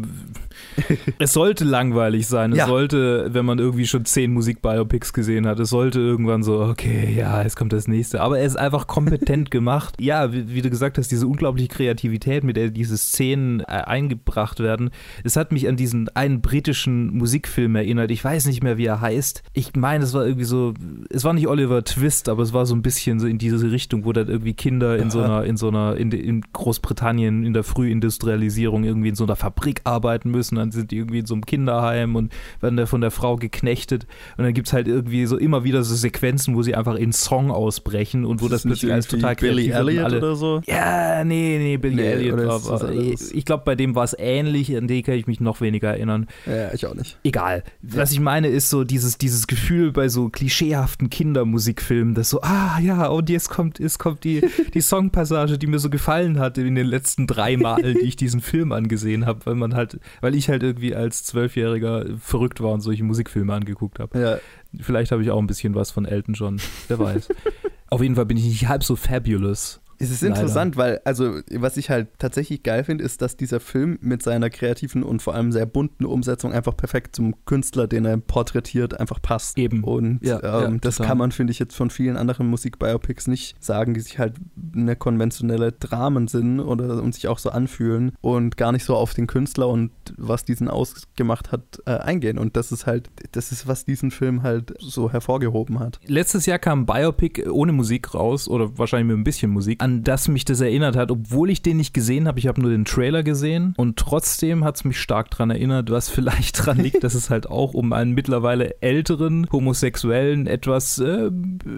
[1.18, 2.52] es sollte langweilig sein.
[2.52, 2.66] Es Ja.
[2.66, 7.42] sollte, wenn man irgendwie schon zehn Musikbiopics gesehen hat, es sollte irgendwann so, okay, ja,
[7.42, 8.20] jetzt kommt das nächste.
[8.20, 9.94] Aber er ist einfach kompetent gemacht.
[10.00, 14.60] Ja, wie, wie du gesagt hast, diese unglaubliche Kreativität, mit der diese Szenen äh, eingebracht
[14.60, 14.90] werden.
[15.24, 18.10] Es hat mich an diesen einen britischen Musikfilm erinnert.
[18.10, 19.42] Ich weiß nicht mehr, wie er heißt.
[19.54, 20.74] Ich meine, es war irgendwie so,
[21.10, 24.04] es war nicht Oliver Twist, aber es war so ein bisschen so in diese Richtung,
[24.04, 27.64] wo dann irgendwie Kinder in so einer, in so einer, in, in Großbritannien in der
[27.64, 30.56] Frühindustrialisierung irgendwie in so einer Fabrik arbeiten müssen.
[30.56, 34.06] Dann sind die irgendwie in so einem Kinderheim und werden da von der Frau geknechtet.
[34.36, 37.12] Und dann gibt es halt irgendwie so immer wieder so Sequenzen, wo sie einfach in
[37.12, 40.62] Song ausbrechen und wo das, nicht plötzlich alles total Billy Elliot alle, oder so.
[40.66, 43.32] ja, nee, nee, Billy Nee, Elliot das anderes?
[43.32, 46.26] ich glaube, bei dem war es ähnlich, an den kann ich mich noch weniger erinnern.
[46.46, 47.18] Ja, ich auch nicht.
[47.22, 47.62] Egal.
[47.82, 52.78] Was ich meine, ist so dieses, dieses Gefühl bei so klischeehaften Kindermusikfilmen, dass so, ah
[52.80, 54.42] ja, und jetzt kommt, jetzt kommt die,
[54.74, 58.40] die Songpassage, die mir so gefallen hat in den letzten drei Malen, die ich diesen
[58.40, 62.80] Film angesehen habe, weil man halt, weil ich halt irgendwie als Zwölfjähriger verrückt war und
[62.80, 64.18] solche Musikfilme angeguckt habe.
[64.18, 64.38] Ja,
[64.80, 67.28] Vielleicht habe ich auch ein bisschen was von Elton John, wer weiß.
[67.88, 69.80] Auf jeden Fall bin ich nicht halb so fabulous.
[69.98, 70.34] Es ist Leider.
[70.34, 74.50] interessant, weil, also, was ich halt tatsächlich geil finde, ist, dass dieser Film mit seiner
[74.50, 79.20] kreativen und vor allem sehr bunten Umsetzung einfach perfekt zum Künstler, den er porträtiert, einfach
[79.20, 79.58] passt.
[79.58, 79.84] Eben.
[79.84, 83.62] Und Ja, ähm, ja, das kann man, finde ich, jetzt von vielen anderen Musikbiopics nicht
[83.62, 84.34] sagen, die sich halt
[84.74, 89.14] eine konventionelle Dramen sind oder und sich auch so anfühlen und gar nicht so auf
[89.14, 92.38] den Künstler und was diesen ausgemacht hat, äh, eingehen.
[92.38, 96.00] Und das ist halt, das ist, was diesen Film halt so hervorgehoben hat.
[96.06, 100.02] Letztes Jahr kam ein Biopic ohne Musik raus oder wahrscheinlich mit ein bisschen Musik, an
[100.02, 102.40] das mich das erinnert hat, obwohl ich den nicht gesehen habe.
[102.40, 106.08] Ich habe nur den Trailer gesehen und trotzdem hat es mich stark daran erinnert, was
[106.16, 111.30] vielleicht daran liegt, dass es halt auch um einen mittlerweile älteren homosexuellen, etwas, äh,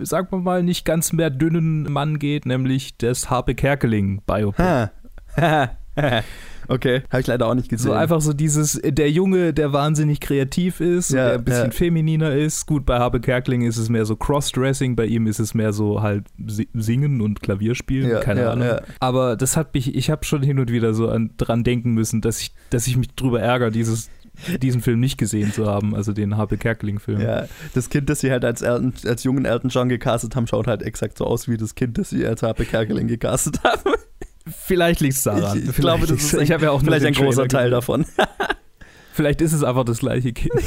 [0.02, 4.62] sagen wir mal, nicht ganz mehr dünnen Mann geht, nämlich das Harpe Kerkeling Biopic.
[4.62, 4.90] Ha.
[6.68, 7.88] okay, habe ich leider auch nicht gesehen.
[7.88, 11.70] So einfach so dieses, der Junge, der wahnsinnig kreativ ist, Ja, der ein bisschen ja.
[11.70, 12.66] femininer ist.
[12.66, 16.02] Gut, bei Habe Kerkeling ist es mehr so Crossdressing, bei ihm ist es mehr so
[16.02, 18.68] halt si- singen und Klavierspielen, Ja, keine Ahnung.
[19.00, 22.20] Aber das hat mich, ich habe schon hin und wieder so an, dran denken müssen,
[22.20, 24.10] dass ich, dass ich mich drüber ärgere, dieses,
[24.62, 27.20] diesen Film nicht gesehen zu haben, also den Habe Kerkeling-Film.
[27.20, 30.68] Ja, das Kind, das sie halt als, Elton, als jungen Elton John gecastet haben, schaut
[30.68, 33.94] halt exakt so aus wie das Kind, das sie als Harpe Kerkeling gecastet haben.
[34.50, 35.62] Vielleicht liegt es daran.
[35.62, 38.06] Ich, ich glaube, das ist ich habe ja auch vielleicht ein großer Trailer Teil davon.
[39.12, 40.52] Vielleicht ist es einfach das gleiche Kind.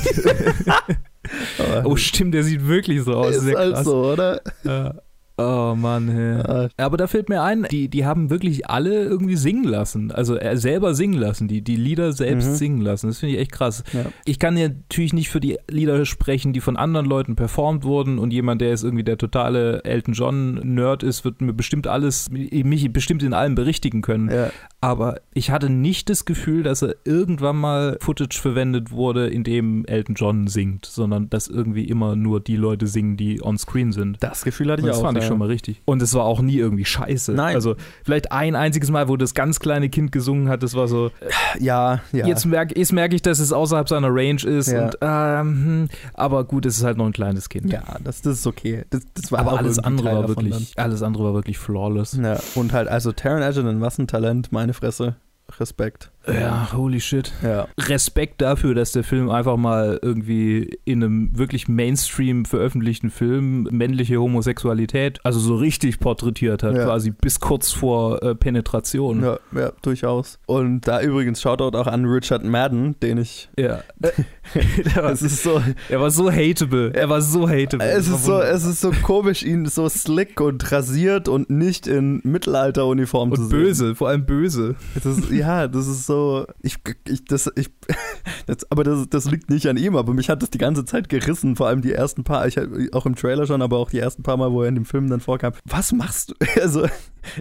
[1.83, 3.35] Oh, stimmt, der sieht wirklich so aus.
[3.35, 4.41] ist halt so, oder?
[4.63, 4.95] Ja.
[5.37, 6.67] Oh Mann, hey.
[6.77, 10.11] Aber da fällt mir ein, die, die haben wirklich alle irgendwie singen lassen.
[10.11, 12.55] Also er selber singen lassen, die, die Lieder selbst Mhm.
[12.55, 13.07] singen lassen.
[13.07, 13.83] Das finde ich echt krass.
[13.93, 14.05] Ja.
[14.25, 18.19] Ich kann ja natürlich nicht für die Lieder sprechen, die von anderen Leuten performt wurden
[18.19, 22.93] und jemand, der jetzt irgendwie der totale Elton John-Nerd ist, wird mir bestimmt alles, mich
[22.93, 24.29] bestimmt in allem berichtigen können.
[24.29, 24.49] Ja.
[24.81, 29.85] Aber ich hatte nicht das Gefühl, dass er irgendwann mal Footage verwendet wurde, in dem
[29.85, 34.17] Elton John singt, sondern dass irgendwie immer nur die Leute singen, die on screen sind.
[34.21, 35.03] Das Gefühl hatte ich das auch.
[35.03, 35.27] fand ich ja.
[35.27, 35.81] schon mal richtig.
[35.85, 37.33] Und es war auch nie irgendwie scheiße.
[37.33, 37.53] Nein.
[37.53, 41.11] Also vielleicht ein einziges Mal, wo das ganz kleine Kind gesungen hat, das war so,
[41.59, 42.25] Ja, ja.
[42.25, 44.71] jetzt merke jetzt merk ich, dass es außerhalb seiner Range ist.
[44.71, 44.85] Ja.
[44.85, 47.71] Und, ähm, hm, aber gut, es ist halt noch ein kleines Kind.
[47.71, 48.83] ja, das, das ist okay.
[48.89, 52.17] Das, das war aber alles andere Teil war wirklich, alles andere war wirklich flawless.
[52.19, 55.15] Ja, und halt, also Taron Egerton, was ein Talent, meine Fresse.
[55.59, 56.11] Respekt.
[56.27, 57.31] Ja, holy shit.
[57.43, 57.67] Ja.
[57.79, 64.17] Respekt dafür, dass der Film einfach mal irgendwie in einem wirklich Mainstream veröffentlichten Film männliche
[64.17, 66.85] Homosexualität, also so richtig porträtiert hat, Ja.
[66.85, 69.23] quasi bis kurz vor äh, Penetration.
[69.23, 70.37] Ja, ja, durchaus.
[70.45, 73.49] Und da übrigens Shoutout auch an Richard Madden, den ich.
[73.57, 73.79] Ja.
[75.11, 76.91] Es ist so, er war so hateable.
[76.93, 77.85] Er war so hateable.
[77.85, 81.87] es Das ist so, es ist so komisch, ihn so slick und rasiert und nicht
[81.87, 83.59] in Mittelalteruniform zu und sehen.
[83.59, 84.75] böse, vor allem böse.
[84.95, 86.10] Das ist, ja, das ist so.
[86.61, 87.69] Ich, ich, das, ich,
[88.45, 91.09] das, aber das, das liegt nicht an ihm, aber mich hat das die ganze Zeit
[91.09, 92.57] gerissen, vor allem die ersten paar, ich,
[92.93, 95.09] auch im Trailer schon, aber auch die ersten paar Mal, wo er in dem Film
[95.09, 95.53] dann vorkam.
[95.65, 96.35] Was machst du?
[96.61, 96.87] Also,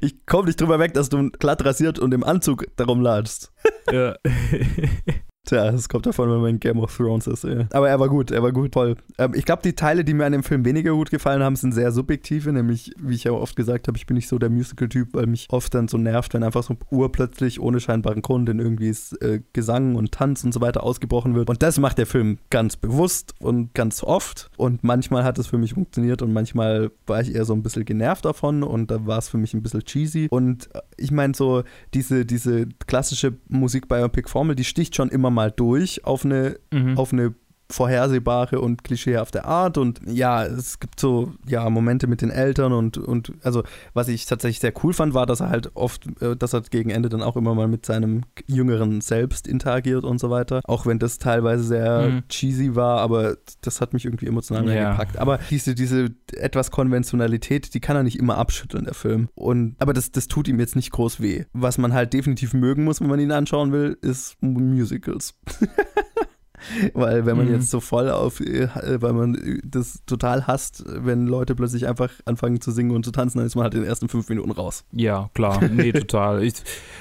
[0.01, 3.53] ich komme nicht drüber weg, dass du glatt rasiert und im Anzug darum ladst.
[3.93, 4.15] Ja.
[5.51, 7.43] Tja, das kommt davon, wenn man in Game of Thrones ist.
[7.43, 7.67] Ja.
[7.73, 8.95] Aber er war gut, er war gut, toll.
[9.19, 11.73] Ähm, ich glaube, die Teile, die mir an dem Film weniger gut gefallen haben, sind
[11.73, 12.53] sehr subjektive.
[12.53, 15.49] Nämlich, wie ich ja oft gesagt habe, ich bin nicht so der Musical-Typ, weil mich
[15.51, 19.97] oft dann so nervt, wenn einfach so urplötzlich ohne scheinbaren Grund in irgendwie äh, Gesang
[19.97, 21.51] und Tanz und so weiter ausgebrochen wird.
[21.51, 24.53] Und das macht der Film ganz bewusst und ganz oft.
[24.57, 27.85] Und manchmal hat es für mich funktioniert und manchmal war ich eher so ein bisschen
[27.85, 30.29] genervt davon und da war es für mich ein bisschen cheesy.
[30.31, 36.05] Und äh, ich meine, so diese, diese klassische Musik-Biopic-Formel, die sticht schon immer mal durch
[36.05, 36.99] auf eine, Mhm.
[36.99, 37.35] auf eine
[37.71, 42.99] vorhersehbare und klischeehafte Art und ja, es gibt so ja Momente mit den Eltern und
[42.99, 43.63] und also
[43.95, 46.91] was ich tatsächlich sehr cool fand, war, dass er halt oft, äh, dass er gegen
[46.91, 50.99] Ende dann auch immer mal mit seinem jüngeren Selbst interagiert und so weiter, auch wenn
[50.99, 52.23] das teilweise sehr Mhm.
[52.29, 54.91] cheesy war, aber das hat mich irgendwie emotional Ja.
[54.91, 55.17] gepackt.
[55.19, 59.93] Aber diese diese etwas Konventionalität, die kann er nicht immer abschütteln der Film und aber
[59.93, 61.45] das das tut ihm jetzt nicht groß weh.
[61.53, 65.35] Was man halt definitiv mögen muss, wenn man ihn anschauen will, ist Musicals.
[66.95, 67.55] Weil wenn man Mhm.
[67.55, 68.69] jetzt so voll auf, äh,
[69.01, 73.11] weil man äh, das total hasst, wenn Leute plötzlich einfach anfangen zu singen und zu
[73.13, 74.85] tanzen, dann ist man halt in den ersten fünf Minuten raus.
[74.93, 75.61] Ja, klar.
[75.69, 76.43] Nee, total.
[76.43, 76.55] Ich,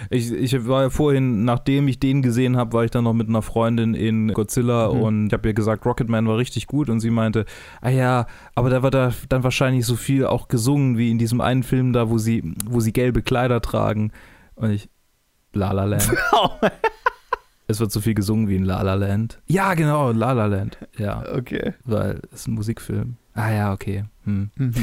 [0.10, 3.28] ich, ich war ja vorhin, nachdem ich den gesehen habe, war ich dann noch mit
[3.30, 5.02] einer Freundin in Godzilla Mhm.
[5.02, 7.45] und ich habe ihr gesagt, Rocketman war richtig gut und sie meinte,
[7.82, 11.41] ah ja, aber da war da dann wahrscheinlich so viel auch gesungen wie in diesem
[11.41, 14.12] einen Film da, wo sie, wo sie gelbe Kleider tragen.
[14.56, 14.89] Und ich,
[15.54, 16.10] La La Land.
[17.69, 19.39] es wird so viel gesungen wie in La La Land.
[19.45, 20.79] Ja, genau, La La Land.
[20.97, 21.75] Ja, okay.
[21.86, 23.17] weil es ist ein Musikfilm.
[23.36, 24.05] Ah ja, okay.
[24.25, 24.49] Hm.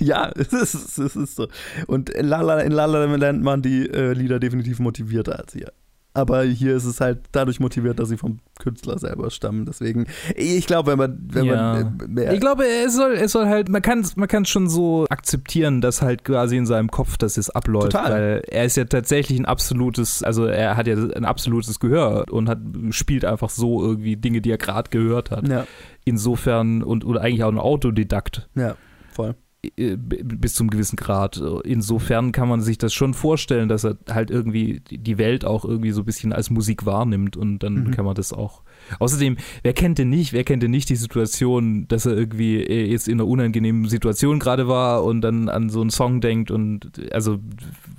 [0.00, 1.48] ja, es ist, es ist so.
[1.86, 5.54] Und in La La, in La La Land waren die äh, Lieder definitiv motivierter als
[5.54, 5.72] hier.
[6.16, 9.66] Aber hier ist es halt dadurch motiviert, dass sie vom Künstler selber stammen.
[9.66, 11.54] Deswegen, ich glaube, wenn man, wenn Ja.
[11.74, 14.68] man äh, mehr, Ich glaube, es soll, es soll halt, man kann man kann schon
[14.68, 18.12] so akzeptieren, dass halt quasi in seinem Kopf das jetzt abläuft, Total.
[18.12, 22.48] weil er ist ja tatsächlich ein absolutes, also er hat ja ein absolutes Gehör und
[22.48, 22.58] hat
[22.90, 25.48] spielt einfach so irgendwie Dinge, die er gerade gehört hat.
[25.48, 25.66] ja,
[26.04, 28.76] Insofern und oder eigentlich auch ein Autodidakt ja,
[29.12, 29.34] voll.
[29.76, 31.42] Äh, bis zum gewissen Grad.
[31.64, 35.90] Insofern kann man sich das schon vorstellen, dass er halt irgendwie die Welt auch irgendwie
[35.92, 37.90] so ein bisschen als Musik wahrnimmt und dann Mhm.
[37.92, 38.62] kann man das auch.
[38.98, 42.90] Außerdem, wer kennt denn nicht, wer kennt denn nicht die Situation, dass er irgendwie äh,
[42.90, 46.90] jetzt in einer unangenehmen Situation gerade war und dann an so einen Song denkt und
[47.12, 47.38] also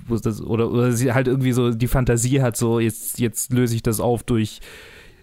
[0.06, 3.74] wo das, oder, oder sie halt irgendwie so die Fantasie hat, so jetzt, jetzt löse
[3.74, 4.60] ich das auf durch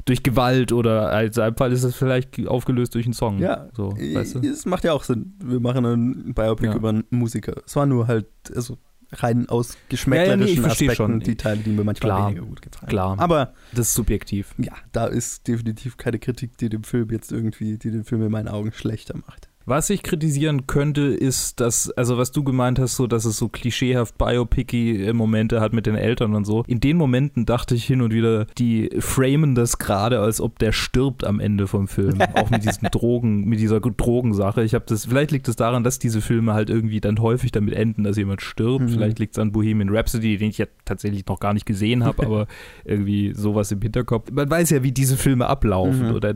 [0.05, 3.39] durch Gewalt oder als einem Fall ist es vielleicht aufgelöst durch einen Song.
[3.39, 4.39] Ja, so, weißt du?
[4.39, 5.33] Es macht ja auch Sinn.
[5.43, 6.75] Wir machen einen Biopic Ja.
[6.75, 7.61] über einen Musiker.
[7.65, 8.77] Es war nur halt, also
[9.13, 11.19] rein aus Ja, ja, nee, geschmäcklerischen Aspekten schon.
[11.19, 12.27] die Teile, die mir manchmal Klar.
[12.31, 12.89] weniger gut gefallen.
[12.89, 13.19] Klar.
[13.19, 14.55] Aber Das ist subjektiv.
[14.57, 18.31] ja, da ist definitiv keine Kritik, die dem Film jetzt irgendwie, die den Film in
[18.31, 19.49] meinen Augen schlechter macht.
[19.65, 23.47] Was ich kritisieren könnte, ist, dass, also was du gemeint hast, so, dass es so
[23.49, 26.63] klischeehaft biopicky äh, Momente hat mit den Eltern und so.
[26.67, 30.71] In den Momenten dachte ich hin und wieder, die framen das gerade, als ob der
[30.73, 32.19] stirbt am Ende vom Film.
[32.35, 34.63] Auch mit diesen Drogen, mit dieser Drogensache.
[34.63, 37.73] Ich habe das, vielleicht liegt es daran, dass diese Filme halt irgendwie dann häufig damit
[37.73, 38.85] enden, dass jemand stirbt.
[38.85, 38.89] Mhm.
[38.89, 42.23] Vielleicht liegt es an Bohemian Rhapsody, den ich ja tatsächlich noch gar nicht gesehen habe,
[42.25, 42.47] aber
[42.85, 44.29] irgendwie sowas im Hinterkopf.
[44.31, 46.15] Man weiß ja, wie diese Filme ablaufen Mhm.
[46.15, 46.33] oder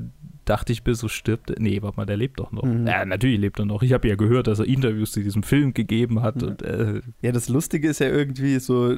[0.50, 1.54] dachte ich mir, so stirbt.
[1.60, 2.64] Nee, warte mal, der lebt doch noch.
[2.64, 2.88] Mhm.
[2.88, 3.82] Ja, natürlich lebt er noch.
[3.84, 6.42] Ich habe ja gehört, dass er Interviews zu diesem Film gegeben hat.
[6.42, 6.48] Mhm.
[6.48, 8.96] Und, äh, Ja, das Lustige ist ja irgendwie so,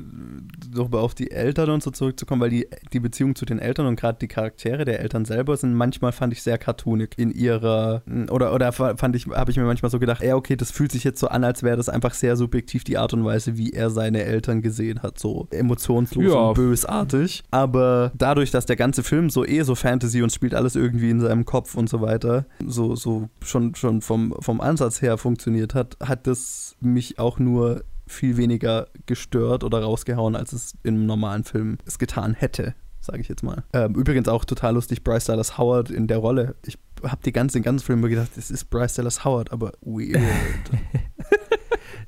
[0.76, 4.00] nochmal auf die Eltern und so zurückzukommen, weil die, die Beziehung zu den Eltern und
[4.00, 8.54] gerade die Charaktere der Eltern selber sind manchmal, fand ich, sehr cartoonig in ihrer, oder,
[8.54, 11.20] oder fand ich, habe ich mir manchmal so gedacht, ja, okay, das fühlt sich jetzt
[11.20, 14.24] so an, als wäre das einfach sehr subjektiv die Art und Weise, wie er seine
[14.24, 16.40] Eltern gesehen hat, so emotionslos Ja.
[16.50, 17.44] und bösartig.
[17.52, 21.20] Aber dadurch, dass der ganze Film so eh so Fantasy und spielt alles irgendwie in
[21.20, 25.98] seinem Kopf und so weiter, so, so schon, schon vom, vom Ansatz her funktioniert hat,
[26.04, 31.78] hat das mich auch nur viel weniger gestört oder rausgehauen, als es im normalen Film
[31.86, 33.64] es getan hätte, sage ich jetzt mal.
[33.74, 36.56] Ähm, übrigens auch total lustig, Bryce Dallas Howard in der Rolle.
[36.66, 40.20] Ich habe den ganzen Film gedacht, das ist Bryce Dallas Howard, aber weird.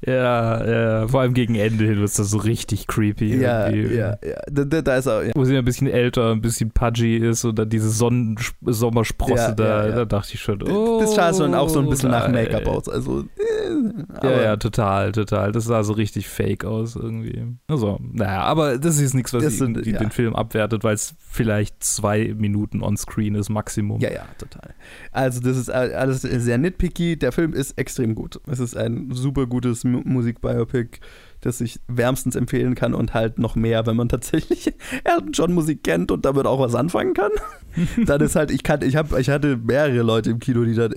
[0.06, 0.66] ja,
[1.02, 3.36] ja, vor allem gegen Ende hin wird es da so richtig creepy.
[3.38, 3.96] ja, irgendwie.
[3.96, 4.42] ja, ja.
[4.52, 5.32] Da, da, ist er, ja.
[5.36, 9.52] Wo sie ein bisschen älter, ein bisschen pudgy ist und dann diese Sonnen Sommersprosse Ja,
[9.52, 12.28] da, ja, da dachte ich schon, oh, das sah schon auch so ein bisschen nach.
[12.32, 12.88] Make-up aus.
[12.88, 15.52] Also, äh, Ja, ja, total, total.
[15.52, 17.46] Das sah so richtig fake aus irgendwie.
[17.68, 21.84] Also, naja, aber das ist nichts, was Das sind- den Film abwertet, weil es vielleicht
[21.84, 24.00] zwei Minuten on-screen ist, Maximum.
[24.00, 24.74] Ja, ja, total.
[25.12, 27.18] Also das ist alles sehr nitpicky.
[27.18, 28.40] Der Film ist extrem gut.
[28.50, 31.00] Es ist ein super gutes Musikbiopic,
[31.42, 34.74] das ich wärmstens empfehlen kann und halt noch mehr, wenn man tatsächlich
[35.04, 37.32] Elton John Musik kennt und damit auch was anfangen kann.
[38.06, 40.90] Dann ist halt, ich kann, ich habe, ich hatte mehrere Leute im Kino, die da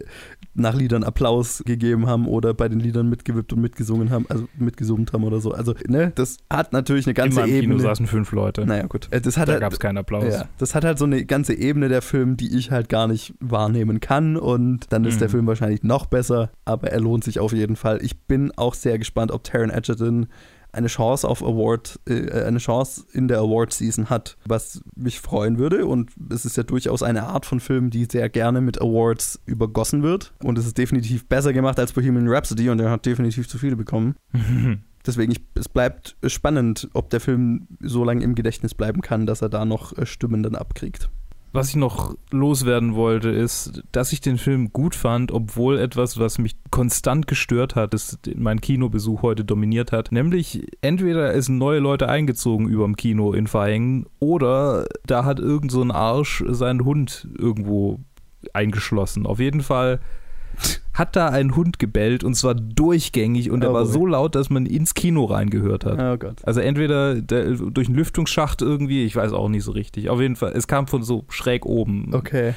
[0.57, 5.13] nach Liedern Applaus gegeben haben oder bei den Liedern mitgewippt und mitgesungen haben, also mitgesummt
[5.13, 5.51] haben oder so.
[5.53, 7.81] Also, ne, das hat natürlich eine In ganze meinem Kino Ebene.
[7.81, 8.65] saßen fünf Leute.
[8.65, 9.09] Naja, gut.
[9.11, 10.25] Äh, Das hat da halt, gab es keinen Applaus.
[10.33, 13.35] ja, das hat halt so eine ganze Ebene der Film, die ich halt gar nicht
[13.41, 15.19] wahrnehmen kann und dann ist Mhm.
[15.21, 17.99] der Film wahrscheinlich noch besser, aber er lohnt sich auf jeden Fall.
[18.03, 20.27] Ich bin auch sehr gespannt, ob Taron Egerton
[20.75, 25.59] eine Chance auf Award, äh, eine Chance in der Award Season hat, was mich freuen
[25.59, 29.41] würde und es ist ja durchaus eine Art von Film, die sehr gerne mit Awards
[29.47, 33.49] übergossen wird und es ist definitiv besser gemacht als Bohemian Rhapsody und er hat definitiv
[33.49, 34.17] zu viele bekommen.
[35.07, 39.43] Deswegen, ich, es bleibt spannend, ob der Film so lange im Gedächtnis bleiben kann, dass
[39.43, 41.11] er da noch äh, Stimmen dann abkriegt.
[41.55, 46.39] Was ich noch loswerden wollte, ist, dass ich den Film gut fand, obwohl etwas, was
[46.39, 50.11] mich konstant gestört hat, das mein Kinobesuch heute dominiert hat.
[50.11, 55.81] Nämlich, entweder sind neue Leute eingezogen überm Kino in Verhängen oder da hat irgend so
[55.81, 58.01] ein Arsch seinen Hund irgendwo
[58.53, 59.25] eingeschlossen.
[59.25, 60.01] Auf jeden Fall
[60.95, 63.93] hat da ein Hund gebellt und zwar durchgängig und er Oh war boy.
[63.93, 65.99] so laut, dass man ins Kino reingehört hat.
[66.01, 66.37] Oh Gott.
[66.45, 70.09] Also entweder der, durch einen Lüftungsschacht irgendwie, ich weiß auch nicht so richtig.
[70.09, 72.15] Auf jeden Fall, es kam von so schräg oben.
[72.15, 72.55] Okay.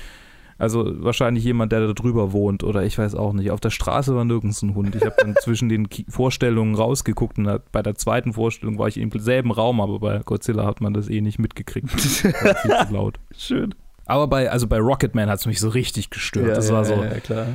[0.60, 3.52] Also wahrscheinlich jemand, der da drüber wohnt oder ich weiß auch nicht.
[3.52, 4.95] Auf der Straße war nirgends ein Hund.
[4.95, 9.12] Ich habe dann zwischen den Vorstellungen rausgeguckt und bei der zweiten Vorstellung war ich im
[9.19, 11.91] selben Raum, aber bei Godzilla hat man das eh nicht mitgekriegt.
[12.43, 13.19] War viel zu laut.
[13.38, 13.76] Schön.
[14.06, 16.56] Aber bei, also bei Rocketman hat es mich so richtig gestört.
[16.58, 17.45] das war so, Ja, ja, klar.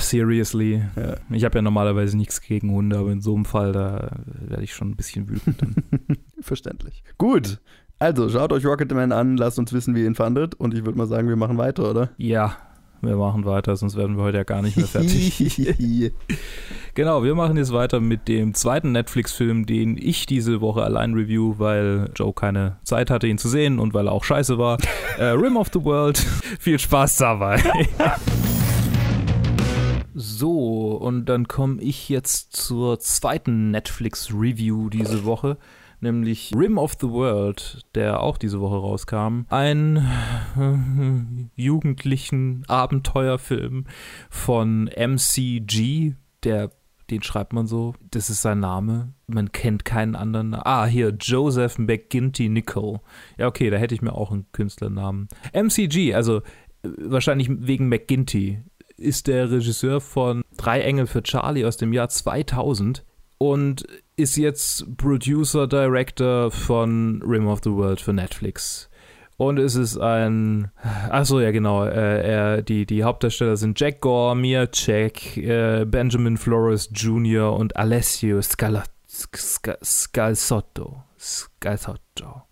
[0.00, 0.82] Seriously.
[0.96, 1.16] Ja.
[1.30, 4.74] Ich habe ja normalerweise nichts gegen Hunde, aber in so einem Fall, da werde ich
[4.74, 5.56] schon ein bisschen wütend.
[6.40, 7.02] Verständlich.
[7.18, 7.60] Gut.
[7.98, 10.54] Also, schaut euch Rocketman an, lasst uns wissen, wie ihr ihn fandet.
[10.54, 12.10] Und ich würde mal sagen, wir machen weiter, oder?
[12.18, 12.56] Ja,
[13.02, 15.38] wir machen weiter, sonst werden wir heute ja gar nicht mehr fertig.
[16.94, 21.54] genau, wir machen jetzt weiter mit dem zweiten Netflix-Film, den ich diese Woche allein review,
[21.58, 24.78] weil Joe keine Zeit hatte, ihn zu sehen und weil er auch scheiße war.
[25.18, 26.18] äh, Rim of the World.
[26.58, 27.62] Viel Spaß dabei.
[30.18, 35.58] So, und dann komme ich jetzt zur zweiten Netflix-Review diese Woche
[36.00, 39.42] nämlich Rim of the World, der auch diese Woche rauskam.
[39.48, 39.96] Ein
[41.56, 43.86] äh, jugendlichen Abenteuerfilm
[44.30, 46.70] von MCG, der
[47.10, 49.12] den schreibt man so, das ist sein Name.
[49.28, 50.54] Man kennt keinen anderen.
[50.54, 52.98] Ah, hier, Joseph McGinty Nicol.
[53.38, 55.28] Ja, okay, da hätte ich mir auch einen Künstlernamen.
[55.52, 58.60] MCG, also äh, wahrscheinlich wegen McGinty,
[58.96, 63.04] ist der Regisseur von Drei Engel für Charlie aus dem Jahr 2000
[63.38, 63.84] und
[64.16, 68.88] ist jetzt Producer, Director von Rim of the World für Netflix.
[69.36, 70.70] Und es ist ein,
[71.10, 76.38] achso, ja genau, äh, er, die, die Hauptdarsteller sind Jack Gore, Mia Jack, äh, Benjamin
[76.38, 77.52] Flores Jr.
[77.52, 81.02] und Alessio Scala, Sc Scalsotto.
[81.18, 82.45] Scalsotto.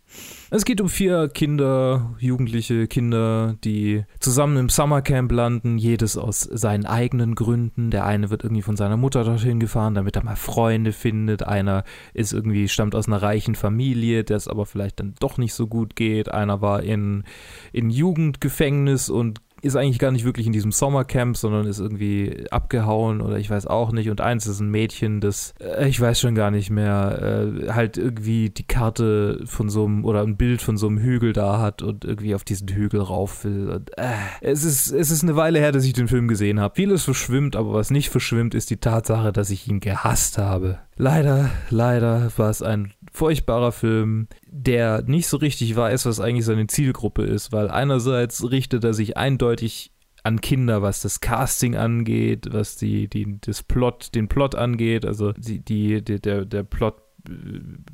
[0.51, 6.85] Es geht um vier Kinder, jugendliche Kinder, die zusammen im Summercamp landen, jedes aus seinen
[6.85, 7.91] eigenen Gründen.
[7.91, 11.43] Der eine wird irgendwie von seiner Mutter dorthin gefahren, damit er mal Freunde findet.
[11.43, 15.55] Einer ist irgendwie, stammt aus einer reichen Familie, der es aber vielleicht dann doch nicht
[15.55, 16.31] so gut geht.
[16.31, 17.25] Einer war in,
[17.73, 23.21] in Jugendgefängnis und ist eigentlich gar nicht wirklich in diesem Sommercamp, sondern ist irgendwie abgehauen
[23.21, 24.11] oder ich weiß auch nicht.
[24.11, 27.97] Und eins ist ein Mädchen, das, äh, ich weiß schon gar nicht mehr, äh, halt
[27.97, 31.83] irgendwie die Karte von so einem oder ein Bild von so einem Hügel da hat
[31.83, 33.71] und irgendwie auf diesen Hügel rauf will.
[33.71, 34.13] Und, äh,
[34.43, 36.75] es, ist, es ist eine Weile her, dass ich den Film gesehen habe.
[36.75, 40.79] Vieles verschwimmt, aber was nicht verschwimmt, ist die Tatsache, dass ich ihn gehasst habe.
[40.97, 46.67] Leider, leider war es ein furchtbarer Film, der nicht so richtig weiß, was eigentlich seine
[46.67, 49.93] Zielgruppe ist, weil einerseits richtet er sich eindeutig
[50.25, 55.33] an Kinder, was das Casting angeht, was die, die, das Plot, den Plot angeht, also
[55.33, 57.04] die, die, der, der Plot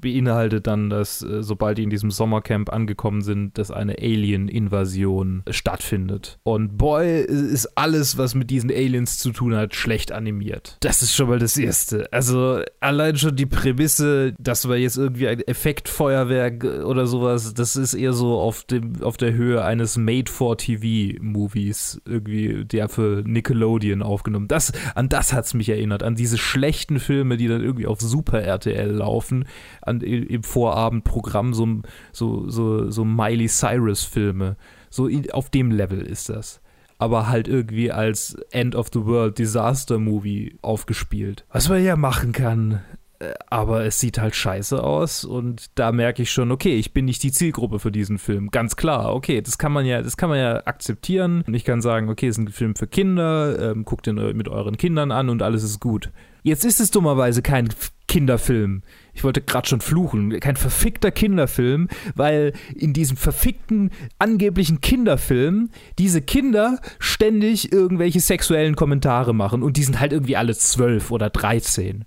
[0.01, 6.39] beinhaltet dann, dass äh, sobald die in diesem Sommercamp angekommen sind, dass eine Alien-Invasion stattfindet.
[6.43, 10.77] Und boy, ist alles, was mit diesen Aliens zu tun hat, schlecht animiert.
[10.81, 12.13] Das ist schon mal das Erste.
[12.13, 17.95] Also allein schon die Prämisse, dass wir jetzt irgendwie ein Effektfeuerwerk oder sowas, das ist
[17.95, 24.49] eher so auf, dem, auf der Höhe eines Made-for-TV-Movies, irgendwie, der für Nickelodeon aufgenommen.
[24.49, 28.01] Das, an das hat es mich erinnert, an diese schlechten Filme, die dann irgendwie auf
[28.01, 29.45] Super RTL laufen laufen
[29.83, 31.67] an, im Vorabendprogramm, so,
[32.13, 34.57] so, so, so Miley Cyrus-Filme.
[34.89, 36.61] So auf dem Level ist das
[36.99, 41.47] aber halt irgendwie als End of the World Disaster Movie aufgespielt.
[41.51, 42.83] Was man ja machen kann.
[43.21, 47.05] Äh, aber es sieht halt scheiße aus und da merke ich schon, okay, ich bin
[47.05, 48.51] nicht die Zielgruppe für diesen Film.
[48.51, 51.43] Ganz klar, okay, das kann man ja, das kann man ja akzeptieren.
[51.47, 54.49] Und ich kann sagen, okay, es ist ein Film für Kinder, ähm, guckt ihn mit
[54.49, 56.11] euren Kindern an und alles ist gut.
[56.43, 57.69] Jetzt ist es dummerweise kein
[58.09, 58.83] Kinderfilm.
[59.21, 60.41] Ich wollte gerade schon fluchen.
[60.41, 65.69] Kein verfickter Kinderfilm, weil in diesem verfickten, angeblichen Kinderfilm
[65.99, 71.29] diese Kinder ständig irgendwelche sexuellen Kommentare machen und die sind halt irgendwie alle zwölf oder
[71.29, 72.07] dreizehn.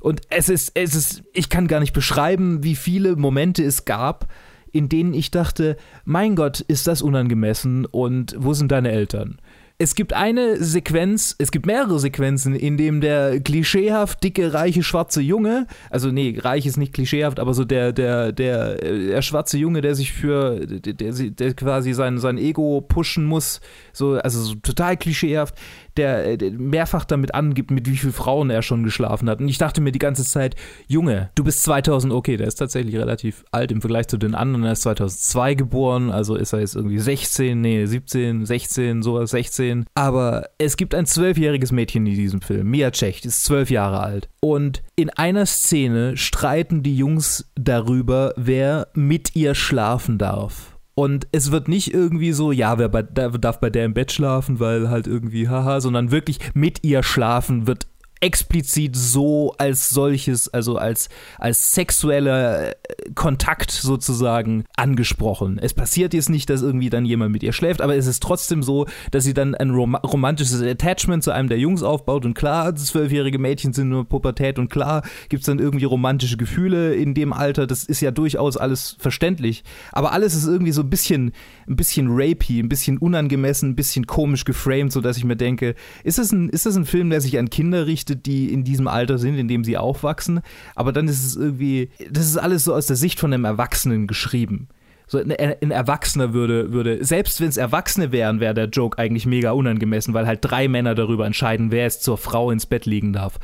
[0.00, 4.32] Und es ist, es ist, ich kann gar nicht beschreiben, wie viele Momente es gab,
[4.72, 5.76] in denen ich dachte,
[6.06, 9.38] mein Gott, ist das unangemessen und wo sind deine Eltern?
[9.80, 15.20] Es gibt eine Sequenz, es gibt mehrere Sequenzen, in dem der klischeehaft dicke, reiche, schwarze
[15.20, 19.80] Junge, also nee, reich ist nicht klischeehaft, aber so der, der, der, der schwarze Junge,
[19.80, 23.60] der sich für, der, der, der quasi sein, sein Ego pushen muss,
[23.92, 25.54] so, also so total klischeehaft,
[25.98, 29.40] der, der mehrfach damit angibt, mit wie vielen Frauen er schon geschlafen hat.
[29.40, 30.54] Und ich dachte mir die ganze Zeit,
[30.86, 34.64] Junge, du bist 2000, okay, der ist tatsächlich relativ alt im Vergleich zu den anderen,
[34.64, 39.86] er ist 2002 geboren, also ist er jetzt irgendwie 16, nee, 17, 16, sowas, 16.
[39.94, 44.28] Aber es gibt ein zwölfjähriges Mädchen in diesem Film, Mia Cech, ist zwölf Jahre alt.
[44.40, 50.77] Und in einer Szene streiten die Jungs darüber, wer mit ihr schlafen darf.
[50.98, 54.58] Und es wird nicht irgendwie so, ja, wer bei, darf bei der im Bett schlafen,
[54.58, 57.86] weil halt irgendwie, haha, sondern wirklich mit ihr schlafen wird
[58.20, 61.08] explizit so als solches, also als,
[61.38, 62.74] als sexueller äh,
[63.14, 65.58] Kontakt sozusagen angesprochen.
[65.60, 68.62] Es passiert jetzt nicht, dass irgendwie dann jemand mit ihr schläft, aber es ist trotzdem
[68.62, 72.74] so, dass sie dann ein rom romantisches Attachment zu einem der Jungs aufbaut und klar,
[72.74, 77.32] zwölfjährige Mädchen sind nur Pubertät und klar gibt es dann irgendwie romantische Gefühle in dem
[77.32, 81.32] Alter, das ist ja durchaus alles verständlich, aber alles ist irgendwie so ein bisschen,
[81.68, 86.18] ein bisschen rapey, ein bisschen unangemessen, ein bisschen komisch geframed, sodass ich mir denke, ist
[86.18, 89.18] das ein, ist das ein Film, der sich an Kinder richtet, die in diesem Alter
[89.18, 90.40] sind, in dem sie aufwachsen.
[90.74, 94.06] Aber dann ist es irgendwie, das ist alles so aus der Sicht von einem Erwachsenen
[94.06, 94.68] geschrieben.
[95.06, 99.24] So ein, ein Erwachsener würde, würde, selbst wenn es Erwachsene wären, wäre der Joke eigentlich
[99.24, 103.14] mega unangemessen, weil halt drei Männer darüber entscheiden, wer es zur Frau ins Bett liegen
[103.14, 103.38] darf.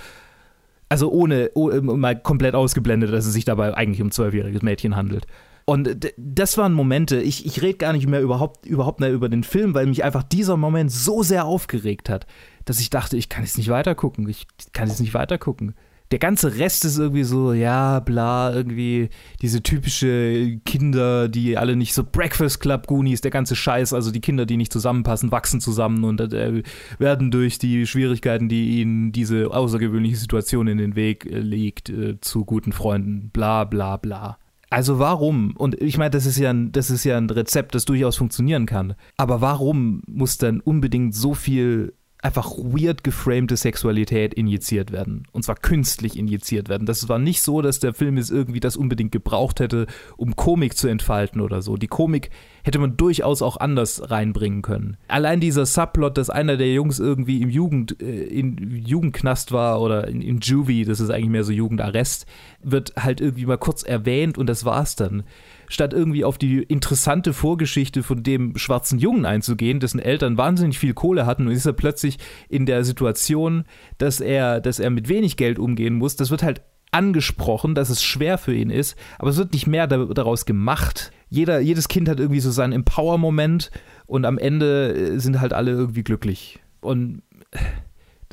[0.90, 5.26] Also ohne, ohne mal komplett ausgeblendet, dass es sich dabei eigentlich um zwölfjähriges Mädchen handelt.
[5.66, 9.44] Und das waren Momente, ich, ich rede gar nicht mehr überhaupt, überhaupt mehr über den
[9.44, 12.26] Film, weil mich einfach dieser Moment so sehr aufgeregt hat
[12.64, 14.28] dass ich dachte, ich kann jetzt nicht weitergucken.
[14.28, 15.74] Ich kann jetzt nicht weitergucken.
[16.10, 19.08] Der ganze Rest ist irgendwie so, ja, bla, irgendwie
[19.40, 24.20] diese typische Kinder, die alle nicht so Breakfast Club Goonies, der ganze Scheiß, also die
[24.20, 26.62] Kinder, die nicht zusammenpassen, wachsen zusammen und äh,
[26.98, 32.20] werden durch die Schwierigkeiten, die ihnen diese außergewöhnliche Situation in den Weg äh, legt, äh,
[32.20, 34.38] zu guten Freunden, bla, bla, bla.
[34.74, 35.54] Also warum?
[35.56, 38.66] Und ich meine, das ist ja ein, das ist ja ein Rezept, das durchaus funktionieren
[38.66, 38.96] kann.
[39.16, 41.94] Aber warum muss dann unbedingt so viel
[42.24, 45.28] einfach weird geframte Sexualität injiziert werden.
[45.32, 46.86] Und zwar künstlich injiziert werden.
[46.86, 50.74] Das war nicht so, dass der Film jetzt irgendwie das unbedingt gebraucht hätte, um Komik
[50.74, 51.76] zu entfalten oder so.
[51.76, 52.30] Die Komik
[52.62, 54.96] hätte man durchaus auch anders reinbringen können.
[55.06, 60.08] Allein dieser Subplot, dass einer der Jungs irgendwie im Jugend, äh, in Jugendknast war oder
[60.08, 62.24] in, in Juvie, das ist eigentlich mehr so Jugendarrest,
[62.62, 65.24] wird halt irgendwie mal kurz erwähnt und das war's dann
[65.68, 70.94] statt irgendwie auf die interessante Vorgeschichte von dem schwarzen Jungen einzugehen, dessen Eltern wahnsinnig viel
[70.94, 73.64] Kohle hatten und ist er plötzlich in der Situation,
[73.98, 76.16] dass er, dass er mit wenig Geld umgehen muss.
[76.16, 79.86] Das wird halt angesprochen, dass es schwer für ihn ist, aber es wird nicht mehr
[79.86, 81.10] daraus gemacht.
[81.28, 83.70] jeder, jedes Kind hat irgendwie so seinen Empower-Moment
[84.06, 86.60] und am Ende äh, sind halt alle irgendwie glücklich.
[86.80, 87.22] Und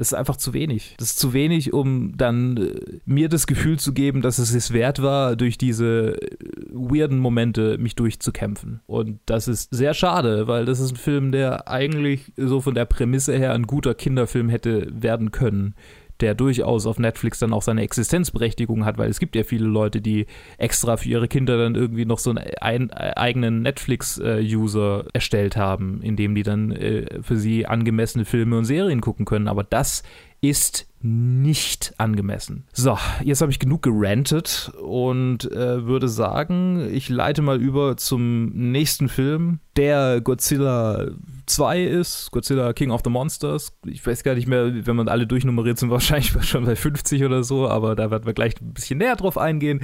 [0.02, 0.96] das ist einfach zu wenig.
[0.98, 4.74] Das ist zu wenig, um dann äh, mir das Gefühl zu geben, dass es es
[4.74, 6.38] wert war, durch diese äh,
[6.72, 8.80] weirden Momente mich durchzukämpfen.
[8.88, 12.86] Und das ist sehr schade, weil das ist ein Film, der eigentlich so von der
[12.86, 15.76] Prämisse her ein guter Kinderfilm hätte werden können
[16.22, 20.02] der durchaus auf Netflix dann auch seine Existenzberechtigung hat, weil es gibt ja viele Leute,
[20.02, 26.02] die extra für ihre Kinder dann irgendwie noch so einen ein, eigenen Netflix-User erstellt haben,
[26.02, 29.48] indem die dann äh, für sie angemessene Filme und Serien gucken können.
[29.48, 30.04] Aber das
[30.42, 32.66] ist nicht angemessen.
[32.74, 38.50] So, jetzt habe ich genug gerantet und äh, würde sagen, ich leite mal über zum
[38.50, 41.08] nächsten Film, der Godzilla
[41.48, 43.74] 2 ist, Godzilla King of the Monsters.
[43.86, 47.24] Ich weiß gar nicht mehr, wenn man alle durchnummeriert, sind wir wahrscheinlich schon bei 50
[47.24, 49.82] oder so, aber da werden wir gleich ein bisschen näher drauf eingehen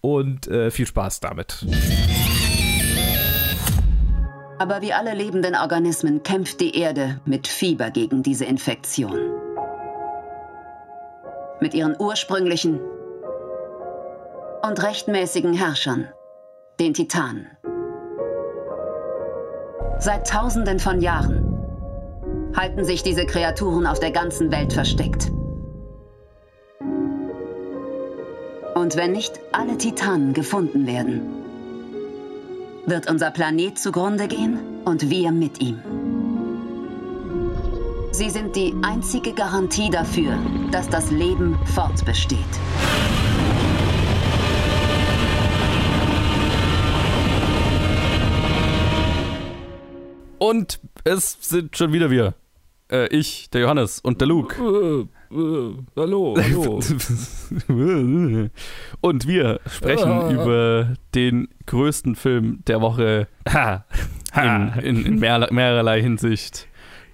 [0.00, 1.64] und äh, viel Spaß damit.
[4.58, 9.45] Aber wie alle lebenden Organismen kämpft die Erde mit Fieber gegen diese Infektion
[11.60, 12.80] mit ihren ursprünglichen
[14.62, 16.08] und rechtmäßigen Herrschern,
[16.80, 17.46] den Titanen.
[19.98, 21.56] Seit Tausenden von Jahren
[22.54, 25.30] halten sich diese Kreaturen auf der ganzen Welt versteckt.
[28.74, 31.22] Und wenn nicht alle Titanen gefunden werden,
[32.86, 35.80] wird unser Planet zugrunde gehen und wir mit ihm.
[38.16, 40.38] Sie sind die einzige Garantie dafür,
[40.72, 42.38] dass das Leben fortbesteht.
[50.38, 52.32] Und es sind schon wieder wir.
[52.90, 54.56] Äh, ich, der Johannes und der Luke.
[54.62, 55.00] Äh,
[55.34, 56.80] äh, hallo, hallo.
[59.02, 60.30] und wir sprechen Ah.
[60.30, 63.84] über den größten Film der Woche ha.
[64.34, 64.74] Ha.
[64.80, 66.65] in, in, in mehr, mehrerlei Hinsicht.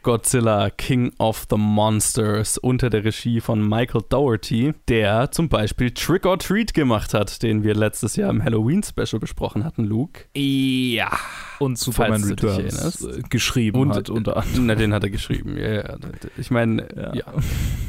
[0.03, 6.27] Godzilla King of the Monsters unter der Regie von Michael Dougherty, der zum Beispiel Trick
[6.27, 10.25] or Treat gemacht hat, den wir letztes Jahr im Halloween-Special besprochen hatten, Luke.
[10.35, 11.11] Ja.
[11.59, 14.67] Und Superman Returns äh, geschrieben Und hat unter anderem.
[14.67, 15.57] Na, den hat er geschrieben.
[15.57, 15.97] Ja, ja.
[16.37, 17.13] Ich meine,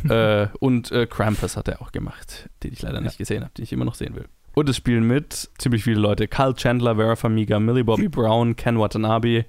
[0.07, 0.43] ja.
[0.43, 3.63] äh, und äh, Krampus hat er auch gemacht, den ich leider nicht gesehen habe, den
[3.63, 4.25] ich immer noch sehen will.
[4.55, 6.27] Und es spielen mit ziemlich viele Leute.
[6.27, 9.45] Carl Chandler, Vera Farmiga, Millie Bobby Brown, Ken Watanabe,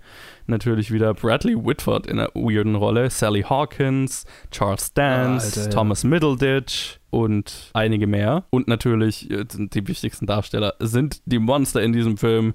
[0.46, 5.76] natürlich wieder Bradley Whitford in einer weirden Rolle, Sally Hawkins, Charles Dance, Alter, ja.
[5.76, 8.44] Thomas Middleditch und einige mehr.
[8.50, 12.54] Und natürlich äh, die wichtigsten Darsteller sind die Monster in diesem Film.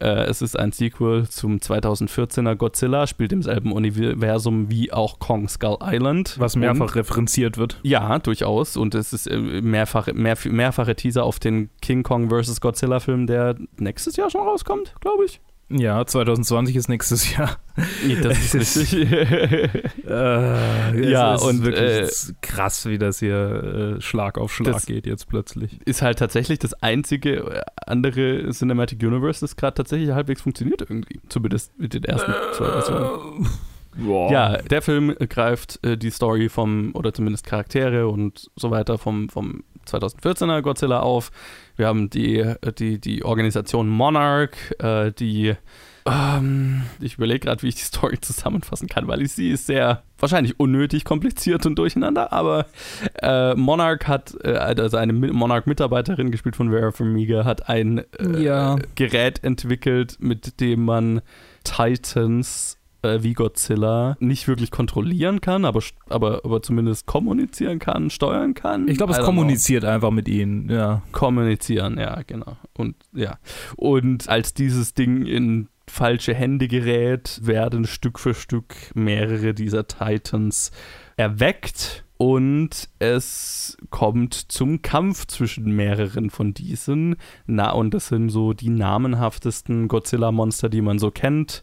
[0.00, 5.48] Äh, es ist ein Sequel zum 2014er Godzilla, spielt im selben Universum wie auch Kong
[5.48, 6.36] Skull Island.
[6.38, 7.78] Was mehrfach Und, referenziert wird.
[7.82, 8.76] ja, durchaus.
[8.76, 12.60] Und es ist äh, mehrfache, mehr, mehrfache Teaser auf den King Kong vs.
[12.60, 15.40] Godzilla-Film, der nächstes Jahr schon rauskommt, glaube ich.
[15.70, 17.58] Ja, 2020 ist nächstes Jahr.
[18.22, 19.12] Das ist richtig.
[19.12, 25.06] Äh, Ja, ist und, wirklich äh, krass, wie das hier äh, Schlag auf Schlag geht
[25.06, 25.78] jetzt plötzlich.
[25.84, 31.20] ist halt tatsächlich das einzige äh, andere Cinematic Universe, das gerade tatsächlich halbwegs funktioniert irgendwie.
[31.28, 33.48] Zumindest mit den ersten zwei Versionen.
[33.96, 34.32] Boah.
[34.32, 39.28] Ja, der Film greift äh, die Story vom, oder zumindest Charaktere und so weiter vom,
[39.28, 41.30] vom 2014er Godzilla auf.
[41.76, 45.54] Wir haben die, äh, die, die Organisation Monarch, äh, die
[46.06, 50.02] ähm, ich überlege gerade, wie ich die Story zusammenfassen kann, weil ich sie ist sehr
[50.18, 52.66] wahrscheinlich unnötig kompliziert und durcheinander, aber
[53.22, 58.42] äh, Monarch hat, äh, also eine Mi- Monarch-Mitarbeiterin, gespielt von Vera Farmiga, hat ein äh,
[58.42, 58.76] Ja.
[58.94, 61.20] Gerät entwickelt, mit dem man
[61.64, 68.54] Titans äh, wie Godzilla nicht wirklich kontrollieren kann, aber, aber, aber zumindest kommunizieren kann, steuern
[68.54, 68.88] kann.
[68.88, 70.96] Ich glaube, es kommuniziert einfach mit ihnen, ja.
[70.96, 71.12] know.
[71.12, 72.56] Kommunizieren, ja, genau.
[72.76, 73.38] Und ja.
[73.76, 80.70] Und als dieses Ding in falsche Hände gerät, werden Stück für Stück mehrere dieser Titans
[81.16, 87.16] erweckt und es kommt zum Kampf zwischen mehreren von diesen.
[87.46, 91.62] Na, und das sind so die namenhaftesten Godzilla-Monster, die man so kennt.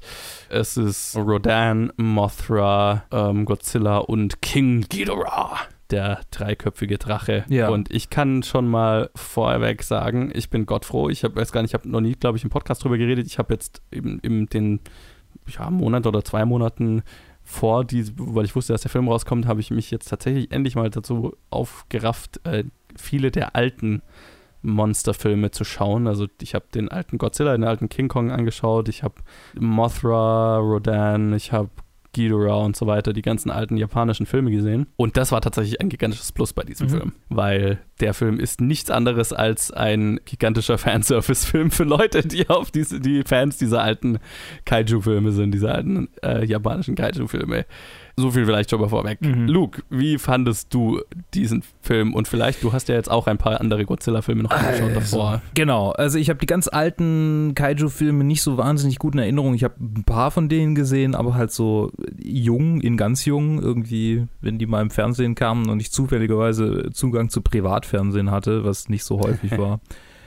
[0.49, 5.60] Es ist Rodan, Mothra, ähm, Godzilla und King Ghidorah.
[5.91, 7.45] Der dreiköpfige Drache.
[7.49, 7.70] Ja.
[7.70, 11.10] Und ich kann schon mal vorweg sagen, ich bin gottfroh.
[11.10, 13.28] Ich hab, weiß gar nicht, ich habe noch nie, glaube ich, im Podcast drüber geredet.
[13.28, 14.80] Ich habe jetzt eben, eben den
[15.47, 17.03] ja, Monat oder zwei Monaten
[17.48, 20.76] vor, die, weil ich wusste, dass der Film rauskommt, habe ich mich jetzt tatsächlich endlich
[20.76, 22.66] mal dazu aufgerafft, äh,
[22.98, 24.02] viele der alten
[24.62, 26.08] Monsterfilme zu schauen.
[26.08, 29.16] Also ich habe den alten Godzilla, den alten King Kong angeschaut, ich habe
[29.58, 31.70] Mothra, Rodan, ich habe
[32.14, 34.88] Ghidorah und so weiter, die ganzen alten japanischen Filme gesehen.
[34.98, 36.91] Und das war tatsächlich ein gigantisches Plus bei diesem Mhm.
[36.91, 42.72] Film, weil der Film ist nichts anderes als ein gigantischer Fanservice-Film für Leute, die auf
[42.72, 44.20] diese, die Fans dieser alten
[44.66, 47.66] Kaiju-Filme sind, dieser alten äh, japanischen Kaiju-Filme.
[48.20, 49.22] So viel vielleicht schon mal vorweg.
[49.22, 49.48] Mhm.
[49.48, 51.02] Luke, wie fandest du
[51.36, 52.16] diesen Film?
[52.16, 55.41] Und vielleicht, du hast ja jetzt auch ein paar andere Godzilla-Filme noch angeschaut also, davor.
[55.54, 59.54] Genau, also ich habe die ganz alten Kaiju-Filme nicht so wahnsinnig gut in Erinnerung.
[59.54, 64.26] Ich habe ein paar von denen gesehen, aber halt so jung, in ganz jung, irgendwie,
[64.41, 67.41] wenn die mal im Fernsehen kamen und ich zufälligerweise Zugang zu
[67.88, 69.80] Privatfernsehen hatte, was nicht so häufig war.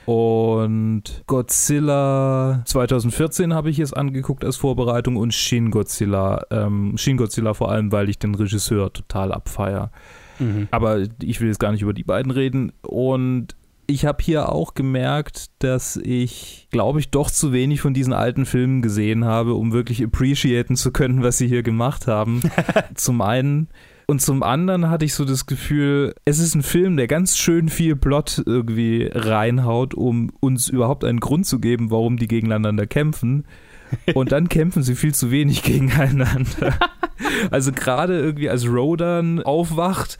[0.05, 6.43] Und Godzilla 2014 habe ich es angeguckt als Vorbereitung und Shin Godzilla.
[6.49, 9.91] Ähm, Shin Godzilla vor allem, weil ich den Regisseur total abfeier.
[10.39, 10.67] Mhm.
[10.71, 12.73] Aber ich will jetzt gar nicht über die beiden reden.
[12.81, 13.55] Und
[13.85, 18.45] ich habe hier auch gemerkt, dass ich, glaube ich, doch zu wenig von diesen alten
[18.45, 22.41] Filmen gesehen habe, um wirklich appreciaten zu können, was sie hier gemacht haben.
[22.95, 23.69] Zum einen
[24.11, 27.69] und zum anderen hatte ich so das Gefühl, es ist ein Film, der ganz schön
[27.69, 33.45] viel Plot irgendwie reinhaut, um uns überhaupt einen Grund zu geben, warum die gegeneinander kämpfen.
[34.13, 36.77] Und dann kämpfen sie viel zu wenig gegeneinander.
[37.51, 40.17] also gerade irgendwie als Rodan aufwacht,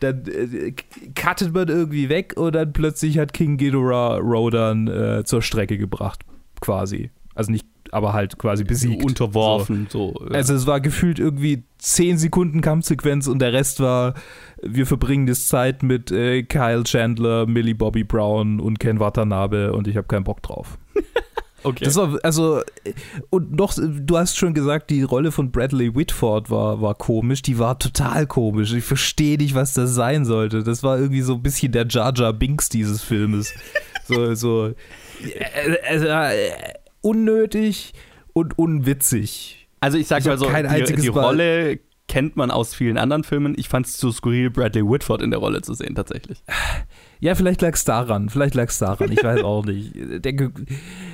[0.00, 0.74] dann äh,
[1.14, 6.24] cuttet man irgendwie weg und dann plötzlich hat King Ghidorah Rodan äh, zur Strecke gebracht,
[6.60, 7.10] quasi.
[7.34, 9.04] Also nicht aber halt quasi besiegt.
[9.04, 9.86] Unterworfen.
[9.90, 10.14] So.
[10.18, 10.36] so ja.
[10.36, 14.14] Also es war gefühlt irgendwie 10 Sekunden Kampfsequenz und der Rest war,
[14.62, 19.88] wir verbringen das Zeit mit äh, Kyle Chandler, Millie Bobby Brown und Ken Watanabe und
[19.88, 20.78] ich habe keinen Bock drauf.
[21.62, 21.84] Okay.
[21.84, 22.62] Das war, also,
[23.28, 27.42] und noch, du hast schon gesagt, die Rolle von Bradley Whitford war, war komisch.
[27.42, 28.72] Die war total komisch.
[28.72, 30.62] Ich verstehe nicht, was das sein sollte.
[30.62, 33.52] Das war irgendwie so ein bisschen der Jar Jar Binks dieses Filmes.
[34.04, 34.72] so, so,
[35.86, 36.06] also,
[37.02, 37.92] unnötig
[38.32, 39.68] und unwitzig.
[39.80, 41.80] Also ich sag mal so, kein die, die Rolle
[42.10, 43.54] kennt man aus vielen anderen Filmen.
[43.56, 46.42] Ich fand es zu skurril, Bradley Whitford in der Rolle zu sehen, tatsächlich.
[47.20, 48.30] Ja, vielleicht lag es daran.
[48.30, 49.12] Vielleicht lag es daran.
[49.12, 49.92] Ich weiß auch nicht.
[50.24, 50.52] Denke,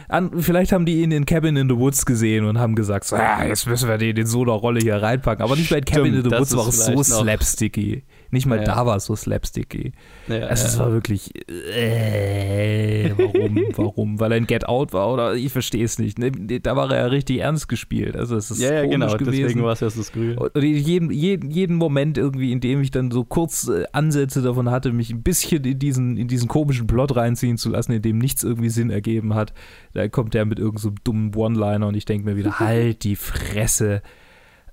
[0.09, 3.16] an, vielleicht haben die ihn in Cabin in the Woods gesehen und haben gesagt, so,
[3.16, 5.45] ah, jetzt müssen wir den in so einer Rolle hier reinpacken.
[5.45, 8.05] Aber nicht bei Cabin in the Woods war es so slapsticky.
[8.31, 8.64] Nicht mal ja.
[8.64, 9.93] da war es so slapsticky.
[10.29, 14.20] Ja, also es war wirklich, äh, warum, warum?
[14.20, 16.18] Weil er ein Get Out war oder ich verstehe es nicht.
[16.18, 18.16] Ne, da war er ja richtig ernst gespielt.
[18.16, 19.43] Also es ist ja, ja genau, gewesen.
[19.43, 20.37] deswegen war es ja so skurril.
[20.37, 24.70] Und jeden, jeden, jeden Moment irgendwie, in dem ich dann so kurz äh, Ansätze davon
[24.70, 28.18] hatte, mich ein bisschen in diesen, in diesen komischen Plot reinziehen zu lassen, in dem
[28.18, 29.53] nichts irgendwie Sinn ergeben hat,
[29.95, 33.16] da kommt der mit irgendeinem so dummen One-Liner und ich denke mir wieder, halt die
[33.16, 34.03] Fresse.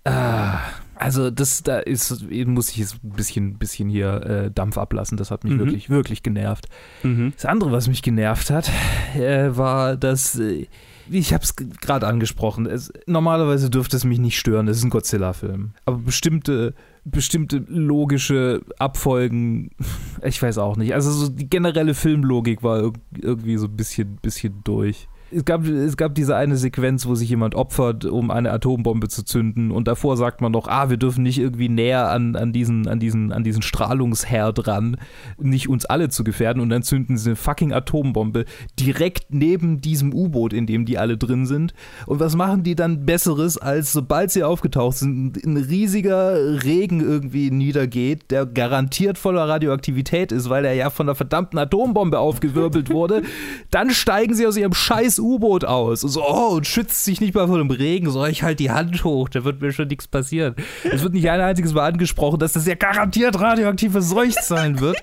[0.06, 0.60] Ah,
[1.04, 5.18] also das, da ist, muss ich jetzt ein bisschen, bisschen hier äh, Dampf ablassen.
[5.18, 5.60] Das hat mich mhm.
[5.60, 6.70] wirklich, wirklich genervt.
[7.04, 7.34] Mhm.
[7.36, 8.72] Das andere, was mich genervt hat,
[9.14, 10.68] äh, war, dass äh,
[11.10, 12.68] ich habe es gerade angesprochen.
[12.68, 14.70] Es, normalerweise dürfte es mich nicht stören.
[14.70, 16.74] Es ist ein Godzilla-Film, aber bestimmte
[17.04, 19.72] bestimmte logische Abfolgen,
[20.24, 20.94] ich weiß auch nicht.
[20.94, 25.98] Also so die generelle Filmlogik war irgendwie so ein bisschen, bisschen durch es gab, es
[25.98, 29.72] gab diese eine Sequenz, wo sich jemand opfert, um eine Atombombe zu zünden.
[29.72, 33.00] Und davor sagt man noch, ah, wir dürfen nicht irgendwie näher an, an, diesen, an,
[33.00, 34.98] diesen, an diesen Strahlungsherd ran,
[35.38, 36.62] nicht uns alle zu gefährden.
[36.62, 38.46] Und dann zünden sie eine fucking Atombombe
[38.80, 41.74] direkt neben diesem U-Boot, in dem die alle drin sind.
[42.06, 47.52] Und was machen die dann Besseres, als sobald sie aufgetaucht sind, ein riesiger Regen irgendwie
[47.52, 53.24] niedergeht, der garantiert voller Radioaktivität ist, weil er ja von der verdammten Atombombe aufgewirbelt wurde,
[53.72, 56.04] dann steigen sie aus ihrem scheiß U-Boot aus.
[56.04, 58.10] Und so, oh, und schützt sich nicht mal vor dem Regen.
[58.12, 60.56] So, ich halt die Hand hoch, da wird mir schon nichts passieren.
[60.84, 64.98] Es wird nicht ein einziges Mal angesprochen, dass das ja garantiert radioaktive Seucht sein wird.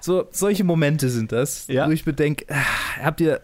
[0.00, 1.86] so, solche Momente sind das, ja.
[1.86, 3.40] wo ich bedenke, ah, habt ihr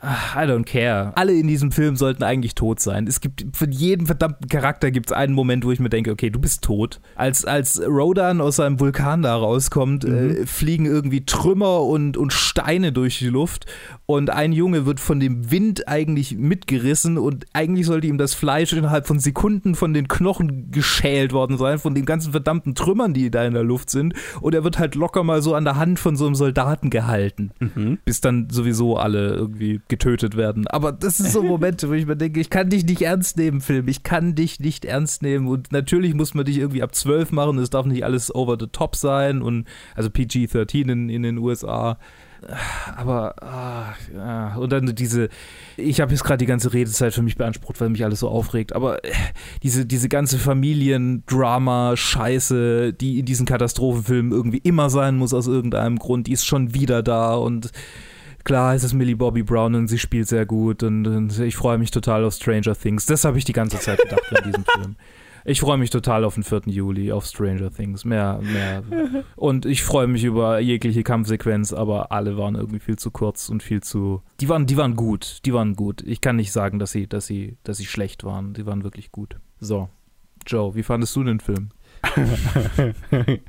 [0.00, 1.12] I don't care.
[1.16, 3.08] Alle in diesem Film sollten eigentlich tot sein.
[3.08, 6.30] Es gibt für jeden verdammten Charakter gibt es einen Moment, wo ich mir denke, okay,
[6.30, 7.00] du bist tot.
[7.16, 10.30] Als, als Rodan aus seinem Vulkan da rauskommt, äh, mhm.
[10.30, 13.66] äh, fliegen irgendwie Trümmer und, und Steine durch die Luft
[14.06, 18.72] und ein Junge wird von dem Wind eigentlich mitgerissen und eigentlich sollte ihm das Fleisch
[18.72, 23.30] innerhalb von Sekunden von den Knochen geschält worden sein, von den ganzen verdammten Trümmern, die
[23.30, 24.14] da in der Luft sind.
[24.40, 27.50] Und er wird halt locker mal so an der Hand von so einem Soldaten gehalten,
[27.58, 27.98] mhm.
[28.04, 30.66] bis dann sowieso alle irgendwie getötet werden.
[30.66, 33.60] Aber das sind so Momente, wo ich mir denke, ich kann dich nicht ernst nehmen,
[33.60, 33.88] Film.
[33.88, 35.48] Ich kann dich nicht ernst nehmen.
[35.48, 37.58] Und natürlich muss man dich irgendwie ab 12 machen.
[37.58, 39.42] Es darf nicht alles over the top sein.
[39.42, 41.98] Und also PG-13 in, in den USA.
[42.96, 44.54] Aber, ah, ja.
[44.56, 45.28] und dann diese,
[45.76, 48.74] ich habe jetzt gerade die ganze Redezeit für mich beansprucht, weil mich alles so aufregt,
[48.74, 49.10] aber äh,
[49.64, 56.28] diese, diese ganze Familiendrama-Scheiße, die in diesen Katastrophenfilmen irgendwie immer sein muss aus irgendeinem Grund,
[56.28, 57.72] die ist schon wieder da und
[58.48, 61.76] klar ist es Millie Bobby Brown und sie spielt sehr gut und, und ich freue
[61.76, 63.04] mich total auf Stranger Things.
[63.04, 64.96] Das habe ich die ganze Zeit gedacht in diesem Film.
[65.44, 66.62] Ich freue mich total auf den 4.
[66.64, 68.06] Juli, auf Stranger Things.
[68.06, 68.82] Mehr, mehr.
[69.36, 73.62] Und ich freue mich über jegliche Kampfsequenz, aber alle waren irgendwie viel zu kurz und
[73.62, 74.22] viel zu.
[74.40, 75.40] Die waren, die waren gut.
[75.44, 76.02] Die waren gut.
[76.06, 78.54] Ich kann nicht sagen, dass sie, dass sie, dass sie schlecht waren.
[78.54, 79.36] Die waren wirklich gut.
[79.60, 79.90] So.
[80.46, 81.68] Joe, wie fandest du den Film?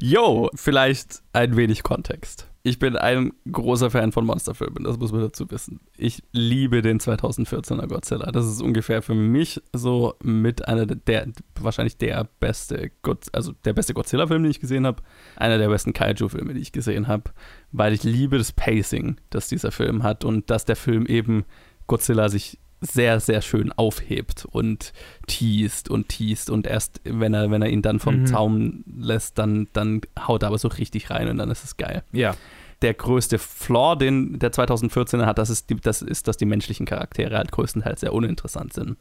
[0.00, 2.47] Yo, vielleicht ein wenig Kontext.
[2.68, 5.80] Ich bin ein großer Fan von Monsterfilmen, das muss man dazu wissen.
[5.96, 8.30] Ich liebe den 2014er Godzilla.
[8.30, 13.72] Das ist ungefähr für mich so mit einer der, wahrscheinlich der beste, God, also der
[13.72, 15.02] beste Godzilla-Film, den ich gesehen habe.
[15.36, 17.30] Einer der besten Kaiju-Filme, die ich gesehen habe,
[17.72, 21.46] weil ich liebe das Pacing, das dieser Film hat und dass der Film eben
[21.86, 24.92] Godzilla sich sehr, sehr schön aufhebt und
[25.26, 28.26] teast und teast und erst, wenn er, wenn er ihn dann vom mhm.
[28.26, 32.02] Zaum lässt, dann, dann haut er aber so richtig rein und dann ist es geil.
[32.12, 32.34] Ja.
[32.82, 36.86] Der größte Flaw, den der 2014er hat, das ist, die, das ist, dass die menschlichen
[36.86, 38.96] Charaktere halt größtenteils sehr uninteressant sind.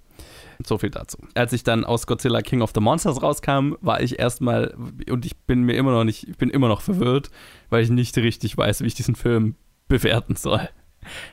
[0.66, 1.20] So viel dazu.
[1.36, 4.74] Als ich dann aus Godzilla King of the Monsters rauskam, war ich erstmal,
[5.12, 7.30] und ich bin mir immer noch nicht, ich bin immer noch verwirrt,
[7.70, 9.54] weil ich nicht richtig weiß, wie ich diesen Film
[9.88, 10.68] bewerten soll.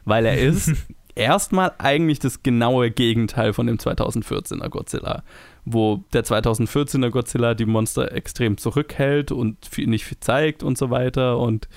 [0.04, 0.72] Weil er ist
[1.14, 5.22] erstmal eigentlich das genaue Gegenteil von dem 2014er Godzilla,
[5.64, 10.90] wo der 2014er Godzilla die Monster extrem zurückhält und viel, nicht viel zeigt und so
[10.90, 11.68] weiter und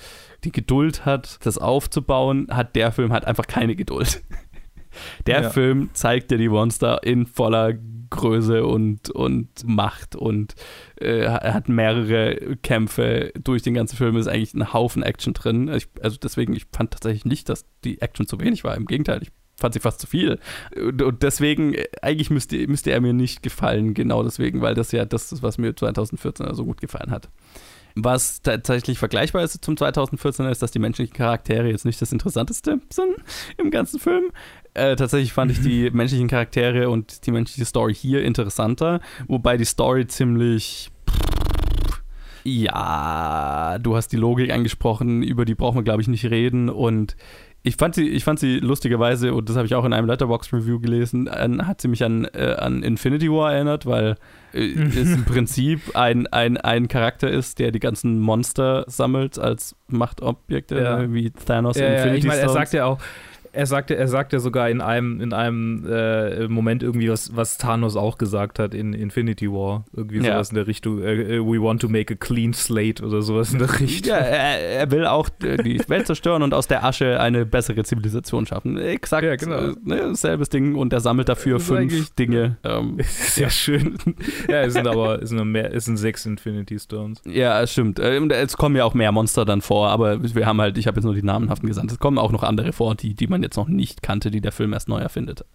[0.43, 4.21] die Geduld hat, das aufzubauen, hat der Film halt einfach keine Geduld.
[5.25, 5.49] Der ja.
[5.49, 7.73] Film zeigt dir die Monster in voller
[8.09, 10.55] Größe und, und Macht und
[10.95, 15.67] äh, hat mehrere Kämpfe durch den ganzen Film, ist eigentlich ein Haufen Action drin.
[15.73, 18.75] Ich, also deswegen, ich fand tatsächlich nicht, dass die Action zu wenig war.
[18.75, 20.39] Im Gegenteil, ich fand sie fast zu viel.
[20.75, 25.05] Und, und deswegen, eigentlich müsste, müsste er mir nicht gefallen, genau deswegen, weil das ja
[25.05, 27.29] das ist, was mir 2014 so gut gefallen hat.
[27.99, 32.79] Was tatsächlich vergleichbar ist zum 2014 ist, dass die menschlichen Charaktere jetzt nicht das Interessanteste
[32.91, 33.15] sind
[33.57, 34.25] im ganzen Film.
[34.77, 39.65] Äh, tatsächlich fand ich die menschlichen Charaktere und die menschliche Story hier interessanter, wobei die
[39.65, 40.91] Story ziemlich
[42.49, 46.69] ja, du hast die Logik angesprochen, über die brauchen wir, glaube ich, nicht reden.
[46.69, 47.17] Und
[47.63, 50.79] ich fand sie, ich fand sie lustigerweise, und das habe ich auch in einem Letterbox-Review
[50.79, 54.15] gelesen, an, hat sie mich an, äh, an Infinity War erinnert, weil
[54.53, 59.75] äh, es im Prinzip ein, ein, ein Charakter ist, der die ganzen Monster sammelt als
[59.87, 61.13] Machtobjekte, ja.
[61.13, 62.99] wie Thanos ja, Infinity ja, ich meine, er sagt ja auch,
[63.57, 67.95] er sagte, er sagte sogar in einem, in einem äh, Moment irgendwie, was, was Thanos
[67.95, 69.83] auch gesagt hat in Infinity War.
[69.95, 70.51] Irgendwie sowas ja.
[70.51, 73.59] in der Richtung, äh, äh, we want to make a clean slate oder sowas in
[73.59, 74.11] der Richtung.
[74.11, 78.45] Ja, er, er will auch die Welt zerstören und aus der Asche eine bessere Zivilisation
[78.45, 78.77] schaffen.
[78.77, 79.71] Exakt ja, genau.
[79.71, 82.57] Äh, ne, selbes Ding und er sammelt dafür fünf Dinge.
[82.63, 83.49] Ähm, Sehr ja.
[83.49, 83.97] schön.
[84.47, 87.23] ja, es sind aber es sind, mehr, es sind sechs Infinity Stones.
[87.25, 87.99] Ja, stimmt.
[87.99, 90.97] Ähm, es kommen ja auch mehr Monster dann vor, aber wir haben halt, ich habe
[90.97, 91.91] jetzt nur die namenhaften gesandt.
[91.91, 94.51] Es kommen auch noch andere vor, die, die man jetzt noch nicht kannte, die der
[94.51, 95.45] Film erst neu erfindet.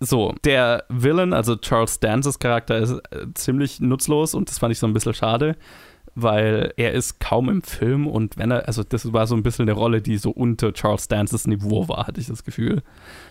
[0.00, 4.78] So, der Villain, also Charles Dances Charakter, ist äh, ziemlich nutzlos und das fand ich
[4.78, 5.56] so ein bisschen schade
[6.22, 9.68] weil er ist kaum im Film und wenn er, also das war so ein bisschen
[9.68, 12.82] eine Rolle, die so unter Charles Dances Niveau war, hatte ich das Gefühl,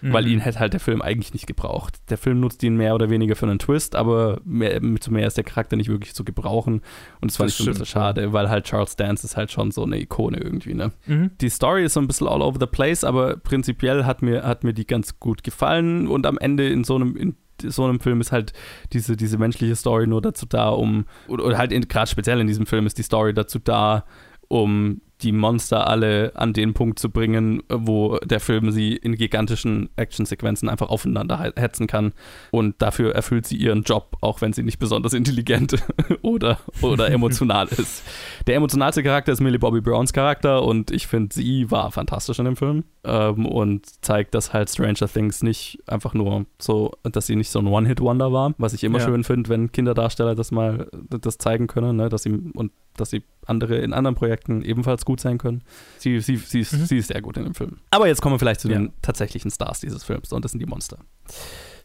[0.02, 0.14] mhm.
[0.14, 2.00] weil ihn hätte halt der Film eigentlich nicht gebraucht.
[2.10, 5.38] Der Film nutzt ihn mehr oder weniger für einen Twist, aber mehr, zu mehr ist
[5.38, 6.82] der Charakter nicht wirklich zu gebrauchen
[7.22, 9.72] und das fand ich so ein bisschen schade, weil halt Charles Dance ist halt schon
[9.72, 10.92] so eine Ikone irgendwie, ne?
[11.06, 11.32] Mhm.
[11.42, 14.64] Die Story ist so ein bisschen all over the place, aber prinzipiell hat mir, hat
[14.64, 18.22] mir die ganz gut gefallen und am Ende in so einem, in so einem Film
[18.22, 18.54] ist halt
[18.94, 22.66] diese, diese menschliche Story nur dazu da, um, oder, oder halt gerade speziell in diesem
[22.66, 24.06] Film ist die Story dazu da,
[24.48, 29.90] um die Monster alle an den Punkt zu bringen, wo der Film sie in gigantischen
[29.96, 32.14] Actionsequenzen einfach aufeinander hetzen kann.
[32.52, 35.76] Und dafür erfüllt sie ihren Job, auch wenn sie nicht besonders intelligent
[36.22, 38.04] oder, oder emotional ist.
[38.48, 42.46] Der emotionalste Charakter ist Millie Bobby Browns Charakter und ich finde, sie war fantastisch in
[42.46, 47.36] dem Film ähm, und zeigt, dass halt Stranger Things nicht einfach nur so, dass sie
[47.36, 49.06] nicht so ein One-Hit-Wonder war, was ich immer ja.
[49.06, 53.24] schön finde, wenn Kinderdarsteller das mal das zeigen können, ne, dass sie und dass sie
[53.46, 55.64] andere in anderen Projekten ebenfalls gut sein können.
[55.98, 56.86] Sie, sie, sie, ist, mhm.
[56.86, 57.78] sie ist sehr gut in dem Film.
[57.90, 58.78] Aber jetzt kommen wir vielleicht zu ja.
[58.78, 61.00] den tatsächlichen Stars dieses Films und das sind die Monster.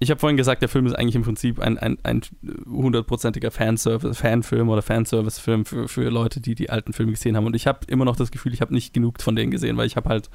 [0.01, 2.23] Ich habe vorhin gesagt, der Film ist eigentlich im Prinzip ein, ein, ein
[2.67, 7.47] hundertprozentiger Fanservice, Fanfilm oder Fanservice-Film für, für Leute, die die alten Filme gesehen haben.
[7.47, 9.87] Und ich habe immer noch das Gefühl, ich habe nicht genug von denen gesehen, weil
[9.87, 10.29] ich habe halt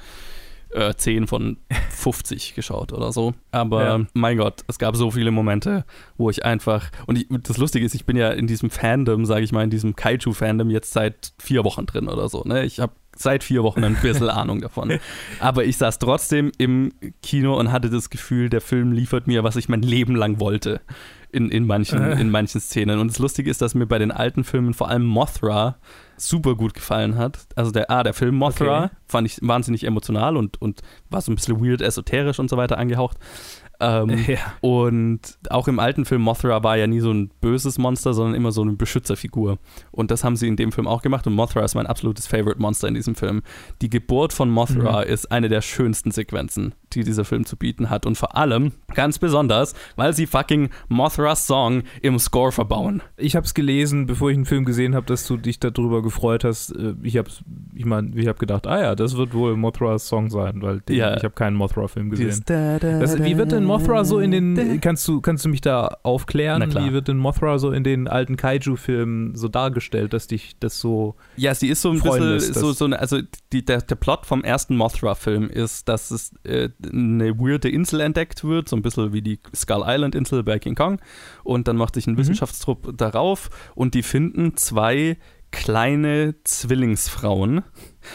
[0.72, 1.56] äh, 10 von
[1.90, 3.34] 50 geschaut oder so.
[3.50, 4.00] Aber ja.
[4.14, 5.84] mein Gott, es gab so viele Momente,
[6.16, 6.90] wo ich einfach.
[7.06, 9.70] Und ich, das Lustige ist, ich bin ja in diesem Fandom, sage ich mal, in
[9.70, 12.42] diesem Kaiju-Fandom jetzt seit vier Wochen drin oder so.
[12.44, 12.64] Ne?
[12.64, 14.98] Ich habe seit vier Wochen ein bisschen Ahnung davon.
[15.40, 16.92] Aber ich saß trotzdem im
[17.22, 20.80] Kino und hatte das Gefühl, der Film liefert mir, was ich mein Leben lang wollte.
[21.32, 22.20] In, in, manchen, Äh.
[22.20, 22.98] in manchen Szenen.
[22.98, 25.76] Und das Lustige ist, dass mir bei den alten Filmen vor allem Mothra
[26.16, 27.38] super gut gefallen hat.
[27.56, 28.94] Also der, ah, der Film Mothra Okay.
[29.08, 32.76] fand ich wahnsinnig emotional und, und war so ein bisschen weird, esoterisch und so weiter
[32.78, 33.16] angehaucht.
[33.82, 34.38] Ähm, Ja.
[34.60, 38.52] und auch im alten Film Mothra war ja nie so ein böses Monster, sondern immer
[38.52, 39.58] so eine Beschützerfigur.
[39.90, 41.26] Und das haben sie in dem Film auch gemacht.
[41.26, 43.42] Und Mothra ist mein absolutes Favorite Monster in diesem Film.
[43.80, 48.06] Die Geburt von Mothra ist eine der schönsten Sequenzen, die dieser Film zu bieten hat.
[48.06, 53.02] Und vor allem, ganz besonders, weil sie fucking Mothras Song im Score verbauen.
[53.16, 56.44] Ich habe es gelesen, bevor ich den Film gesehen habe, dass du dich darüber gefreut
[56.44, 56.70] hast.
[56.70, 57.28] Äh, Ich habe
[57.74, 60.96] ich mein, ich hab gedacht, ah ja, das wird wohl Mothras Song sein, weil den,
[60.96, 61.16] Ja.
[61.16, 62.42] ich habe keinen Mothra-Film gesehen.
[62.46, 66.72] Das, wie wird denn Mothra so in den, kannst du, kannst du mich da aufklären?
[66.74, 71.14] Wie wird denn Mothra so in den alten Kaiju-Filmen so dargestellt, dass dich das so,
[71.36, 73.18] Ja, sie ist so ein bisschen lässt, so, so eine, also
[73.52, 78.44] die, der, der Plot vom ersten Mothra-Film ist, dass es äh, eine weirde Insel entdeckt
[78.44, 81.00] wird, so ein bisschen wie die Skull Island-Insel bei King Kong.
[81.44, 85.16] Und dann macht sich ein Wissenschaftstrupp darauf und die finden zwei
[85.52, 87.62] kleine Zwillingsfrauen,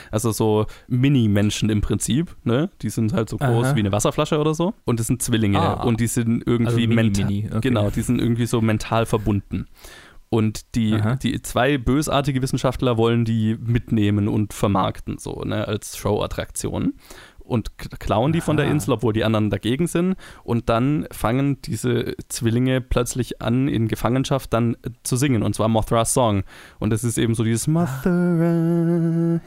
[0.09, 2.69] also so Mini-Menschen im Prinzip, ne?
[2.81, 3.75] Die sind halt so groß Aha.
[3.75, 4.73] wie eine Wasserflasche oder so.
[4.85, 5.83] Und das sind Zwillinge Ah.
[5.83, 7.27] und die sind irgendwie Also mental.
[7.27, 7.59] okay.
[7.61, 9.65] Genau, die sind irgendwie so mental verbunden.
[10.29, 11.15] Und die, Aha.
[11.17, 16.93] die zwei bösartige Wissenschaftler wollen die mitnehmen und vermarkten, so, ne, als Showattraktion.
[17.45, 18.71] Und klauen die von der Ah.
[18.71, 20.15] Insel, obwohl die anderen dagegen sind.
[20.43, 25.43] Und dann fangen diese Zwillinge plötzlich an, in Gefangenschaft dann äh, zu singen.
[25.43, 26.43] Und zwar Mothras Song.
[26.79, 29.39] Und das ist eben so dieses Mothra.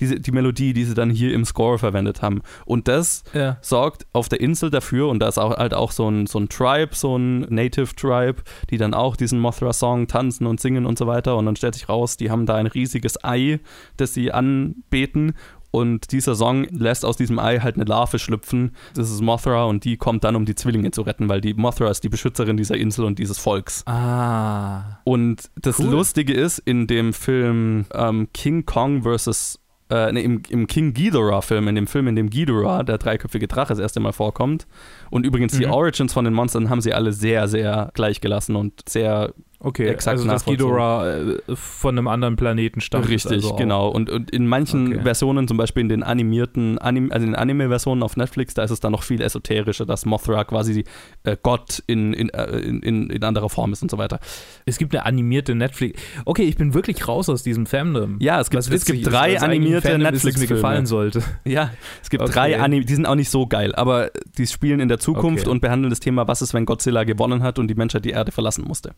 [0.00, 2.42] Diese, die Melodie, die sie dann hier im Score verwendet haben.
[2.64, 3.58] Und das ja.
[3.60, 6.48] sorgt auf der Insel dafür, und da ist auch, halt auch so ein, so ein
[6.48, 11.06] Tribe, so ein Native Tribe, die dann auch diesen Mothra-Song tanzen und singen und so
[11.06, 11.36] weiter.
[11.36, 13.60] Und dann stellt sich raus, die haben da ein riesiges Ei,
[13.96, 15.34] das sie anbeten.
[15.70, 18.72] Und dieser Song lässt aus diesem Ei halt eine Larve schlüpfen.
[18.94, 21.90] Das ist Mothra und die kommt dann, um die Zwillinge zu retten, weil die Mothra
[21.90, 23.86] ist die Beschützerin dieser Insel und dieses Volks.
[23.86, 24.98] Ah.
[25.04, 25.86] Und das Cool.
[25.90, 29.58] Lustige ist, in dem Film ähm, King Kong vs.
[29.90, 33.70] Äh, nee, im, im King Ghidorah-Film, in dem Film, in dem Ghidorah, der dreiköpfige Drache,
[33.70, 34.68] das erste Mal vorkommt.
[35.10, 35.72] Und übrigens, die Mhm.
[35.72, 40.16] Origins von den Monstern haben sie alle sehr, sehr gleich gelassen und sehr Okay, Exakt
[40.18, 40.46] also dass.
[40.46, 43.08] Ghidorah äh, von einem anderen Planeten stammt.
[43.10, 43.88] Richtig, also genau.
[43.88, 45.02] Und, und in manchen Okay.
[45.02, 48.70] Versionen, zum Beispiel in den animierten, Anim, also in den Anime-Versionen auf Netflix, da ist
[48.70, 50.84] es dann noch viel esoterischer, dass Mothra quasi
[51.24, 54.18] äh, Gott in, in, äh, in, in, anderer Form ist und so weiter.
[54.64, 56.00] Es gibt eine animierte Netflix.
[56.24, 58.16] Okay, ich bin wirklich raus aus diesem Fandom.
[58.20, 60.54] Ja, es gibt, es gibt drei animierte ist, mir Netflix-Filme.
[60.54, 61.22] gefallen sollte.
[61.44, 61.70] Ja,
[62.02, 62.32] es gibt Okay.
[62.32, 65.50] drei Anime, die sind auch nicht so geil, aber die spielen in der Zukunft Okay.
[65.50, 68.32] und behandeln das Thema, was ist, wenn Godzilla gewonnen hat und die Menschheit die Erde
[68.32, 68.92] verlassen musste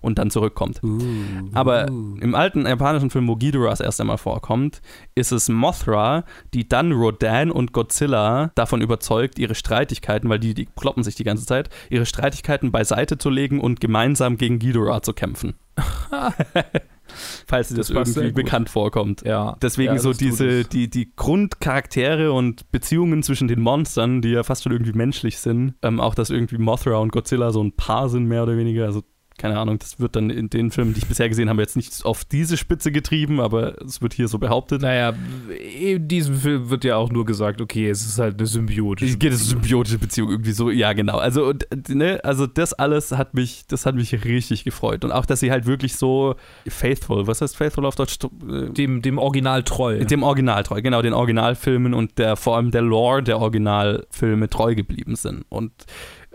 [0.00, 0.80] und dann zurückkommt.
[1.52, 4.80] Aber im alten japanischen Film, wo Ghidorah das erste Mal vorkommt,
[5.14, 10.66] ist es Mothra, die dann Rodan und Godzilla davon überzeugt, ihre Streitigkeiten, weil die, die
[10.66, 15.12] kloppen sich die ganze Zeit, ihre Streitigkeiten beiseite zu legen und gemeinsam gegen Ghidorah zu
[15.12, 15.54] kämpfen.
[17.46, 19.22] Falls dir das, Das irgendwie bekannt vorkommt.
[19.22, 19.56] Ja.
[19.62, 20.68] Deswegen ja, so diese, es.
[20.68, 25.74] die, die Grundcharaktere und Beziehungen zwischen den Monstern, die ja fast schon irgendwie menschlich sind.
[25.82, 28.84] Ähm, auch, dass irgendwie Mothra und Godzilla so ein Paar sind, mehr oder weniger.
[28.84, 29.02] Also,
[29.38, 32.04] keine Ahnung, das wird dann in den Filmen, die ich bisher gesehen habe, jetzt nicht
[32.04, 34.82] auf diese Spitze getrieben, aber es wird hier so behauptet.
[34.82, 35.14] Naja,
[35.80, 39.12] in diesem Film wird ja auch nur gesagt, okay, es ist halt eine Symbiotische.
[39.12, 41.18] Es geht es symbiotische Beziehung irgendwie so, ja genau.
[41.18, 41.54] Also
[41.88, 45.50] ne, also das alles hat mich, das hat mich richtig gefreut und auch, dass sie
[45.50, 46.34] halt wirklich so
[46.66, 48.18] faithful, was heißt faithful auf Deutsch?
[48.18, 50.04] Dem, dem Original treu.
[50.04, 54.74] Dem Original treu, genau, den Originalfilmen und der vor allem der Lore der Originalfilme treu
[54.74, 55.44] geblieben sind.
[55.48, 55.72] Und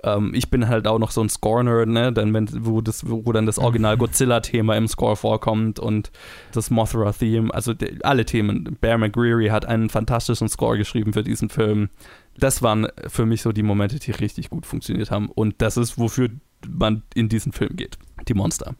[0.04, 2.12] ähm, ich bin halt auch noch so ein Score-Nerd, ne?
[2.14, 6.12] Dann, wenn, wo, das, wo dann das Original Godzilla-Thema im Score vorkommt und
[6.51, 8.78] das Mothra-Theme, also de, alle Themen.
[8.82, 11.89] Bear McGreary hat einen fantastischen Score geschrieben für diesen Film.
[12.38, 15.30] Das waren für mich so die Momente, die richtig gut funktioniert haben.
[15.30, 16.30] Und das ist, wofür
[16.68, 17.97] man in diesen Film geht.
[18.28, 18.76] Die Monster.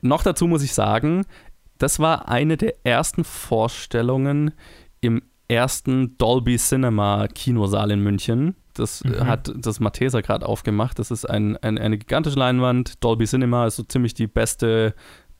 [0.00, 1.24] Noch dazu muss ich sagen,
[1.78, 4.52] das war eine der ersten Vorstellungen
[5.00, 8.54] im ersten Dolby Cinema Kinosaal in München.
[8.74, 9.26] Das Mhm.
[9.26, 10.98] hat das Matheser gerade aufgemacht.
[10.98, 13.02] Das ist ein, ein, eine gigantische Leinwand.
[13.02, 14.94] Dolby Cinema ist so ziemlich die beste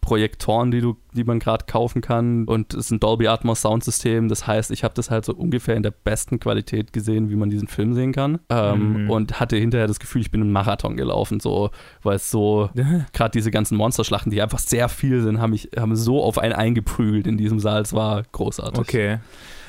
[0.05, 2.44] Projektoren, die du, die man gerade kaufen kann.
[2.44, 4.28] Und es ist ein Dolby Atmos Soundsystem.
[4.28, 7.48] Das heißt, ich habe das halt so ungefähr in der besten Qualität gesehen, wie man
[7.48, 8.38] diesen Film sehen kann.
[8.50, 9.11] Ähm, Mhm.
[9.11, 11.70] Und hatte hinterher das Gefühl, ich bin einen Marathon gelaufen, so,
[12.02, 12.68] weil es so
[13.12, 16.52] gerade diese ganzen Monsterschlachten, die einfach sehr viel sind, haben mich haben so auf einen
[16.52, 17.82] eingeprügelt in diesem Saal.
[17.82, 18.78] Es war großartig.
[18.78, 19.18] Okay.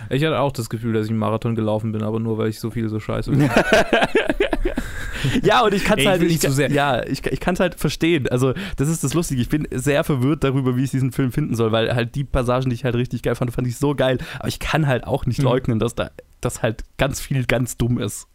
[0.09, 2.59] Ich hatte auch das Gefühl, dass ich einen Marathon gelaufen bin, aber nur, weil ich
[2.59, 3.49] so viel so scheiße bin.
[5.43, 8.27] Ja, und ich kann es halt ich, sehr- Ja, ich, ich kann es halt verstehen.
[8.29, 9.41] Also, das ist das Lustige.
[9.41, 12.69] Ich bin sehr verwirrt darüber, wie ich diesen Film finden soll, weil halt die Passagen,
[12.69, 14.17] die ich halt richtig geil fand, fand ich so geil.
[14.39, 15.45] Aber ich kann halt auch nicht Hm.
[15.45, 16.11] leugnen, dass da
[16.41, 18.27] das halt ganz viel ganz dumm ist.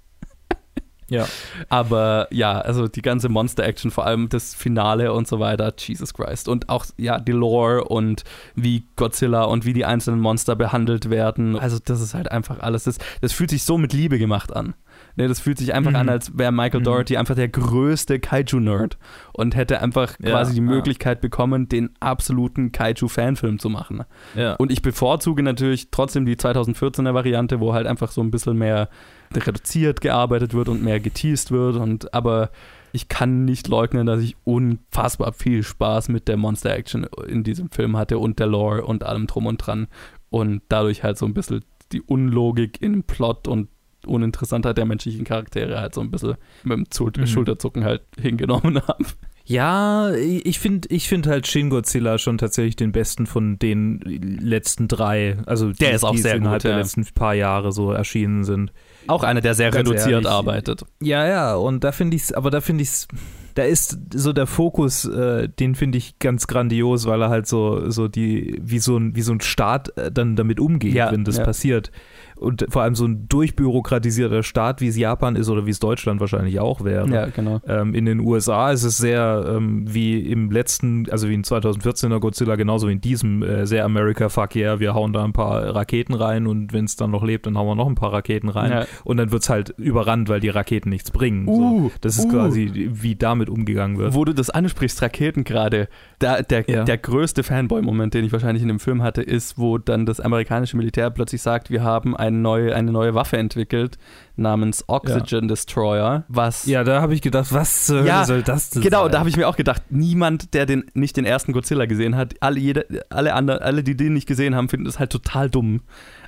[1.09, 1.27] Ja.
[1.69, 6.47] Aber ja, also die ganze Monster-Action, vor allem das Finale und so weiter, Jesus Christ.
[6.47, 8.23] Und auch, ja, die Lore und
[8.55, 11.59] wie Godzilla und wie die einzelnen Monster behandelt werden.
[11.59, 14.75] Also das ist halt einfach alles, das, das fühlt sich so mit Liebe gemacht an.
[15.21, 15.97] Ne, das fühlt sich einfach Mhm.
[15.97, 16.85] an, als wäre Michael Mhm.
[16.85, 18.97] Doherty einfach der größte Kaiju-Nerd
[19.35, 20.65] und hätte einfach Ja, quasi die ja.
[20.65, 24.03] Möglichkeit bekommen, den absoluten Kaiju-Fanfilm zu machen.
[24.35, 24.55] Ja.
[24.55, 28.89] Und ich bevorzuge natürlich trotzdem die 2014er Variante, wo halt einfach so ein bisschen mehr
[29.35, 31.77] reduziert gearbeitet wird und mehr geteased wird.
[31.77, 32.51] Und aber
[32.93, 37.69] ich kann nicht leugnen, dass ich unfassbar viel Spaß mit der Monster Action in diesem
[37.71, 39.87] Film hatte und der Lore und allem drum und dran.
[40.31, 41.63] Und dadurch halt so ein bisschen
[41.93, 43.69] die Unlogik im Plot und
[44.07, 46.35] Uninteressantheit der menschlichen Charaktere halt so ein bisschen
[46.65, 47.27] mit dem Zul- Mhm.
[47.27, 49.05] Schulterzucken halt hingenommen habe.
[49.47, 54.87] Ja, ich finde ich find halt Shin Godzilla schon tatsächlich den besten von den letzten
[54.87, 55.39] drei.
[55.47, 56.79] Also Der ist auch sehr innerhalb gut, der ja.
[56.79, 58.73] letzten paar Jahre so erschienen sind.
[59.09, 60.85] Auch einer, der sehr Ganz reduziert ehrlich, arbeitet.
[61.03, 63.09] Ja, ja, und da finde ich es, aber da finde ich es,
[63.55, 67.91] da ist so der Fokus, äh, den finde ich ganz grandios, weil er halt so,
[67.91, 71.25] so die, wie so ein, wie so ein Staat äh, dann damit umgeht, Ja, wenn
[71.25, 71.45] das ja.
[71.45, 71.91] passiert.
[72.37, 76.21] Und vor allem so ein durchbürokratisierter Staat, wie es Japan ist oder wie es Deutschland
[76.21, 77.09] wahrscheinlich auch wäre.
[77.11, 77.61] Ja, genau.
[77.67, 82.19] Ähm, in den USA ist es sehr ähm, wie im letzten, also wie in 2014er
[82.19, 85.75] Godzilla, genauso wie in diesem äh, sehr America Fuck yeah, wir hauen da ein paar
[85.75, 88.49] Raketen rein und wenn es dann noch lebt, dann hauen wir noch ein paar Raketen
[88.49, 88.87] rein Ja.
[89.05, 91.47] und dann wird es halt überrannt, weil die Raketen nichts bringen.
[91.47, 91.93] Uh, so.
[92.01, 92.31] Das ist uh.
[92.31, 94.15] quasi, wie damit umgegangen wird.
[94.15, 95.89] Wo du das ansprichst, Raketen gerade,
[96.19, 96.85] da, der, Ja.
[96.85, 100.77] der größte Fanboy-Moment, den ich wahrscheinlich in dem Film hatte, ist, wo dann das amerikanische
[100.77, 103.97] Militär plötzlich sagt, wir haben eine neue, eine neue Waffe entwickelt
[104.41, 108.71] namens Oxygen Destroyer, was Ja, da habe ich gedacht, was zur Ja, Hölle soll das
[108.71, 109.13] denn Genau, sein?
[109.13, 112.35] da habe ich mir auch gedacht, niemand, der den, nicht den ersten Godzilla gesehen hat,
[112.41, 115.83] alle, jeder, alle, andere, alle, die den nicht gesehen haben, finden das halt total dumm.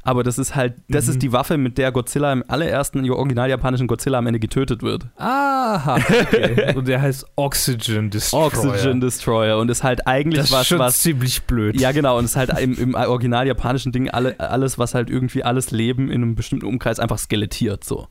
[0.04, 1.10] Aber das ist halt, das Mhm.
[1.12, 5.06] ist die Waffe, mit der Godzilla im allerersten original japanischen Godzilla am Ende getötet wird.
[5.16, 6.72] Aha, okay.
[6.76, 8.46] und der heißt Oxygen Destroyer.
[8.46, 11.80] Oxygen Destroyer und ist halt eigentlich das was, schon was ziemlich blöd.
[11.80, 12.18] Ja, genau.
[12.18, 15.70] Und es ist halt im, im original japanischen Ding alle, alles, was halt irgendwie alles
[15.70, 18.01] Leben in einem bestimmten Umkreis einfach skelettiert so.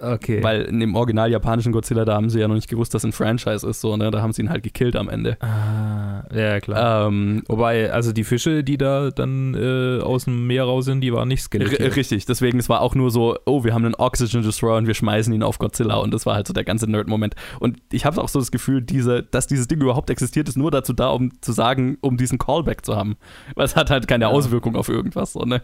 [0.00, 0.42] Okay.
[0.42, 3.08] Weil in dem original japanischen Godzilla, da haben sie ja noch nicht gewusst, dass es
[3.08, 4.10] ein Franchise ist, so, ne?
[4.10, 5.36] Da haben sie ihn halt gekillt am Ende.
[5.40, 7.08] ah, ja, klar.
[7.08, 11.12] Ähm, Wobei, also die Fische, die da dann äh, aus dem Meer raus sind, die
[11.12, 11.96] waren nicht skelettiert.
[11.96, 14.94] richtig, deswegen, es war auch nur so, oh, wir haben einen Oxygen Destroyer und wir
[14.94, 17.34] schmeißen ihn auf Godzilla und das war halt so der ganze Nerd-Moment.
[17.60, 20.70] Und ich habe auch so das Gefühl, diese, dass dieses Ding überhaupt existiert, ist nur
[20.70, 23.16] dazu da, um zu sagen, um diesen Callback zu haben.
[23.54, 24.30] Weil es hat halt keine Ja.
[24.30, 25.62] Auswirkung auf irgendwas, so, ne?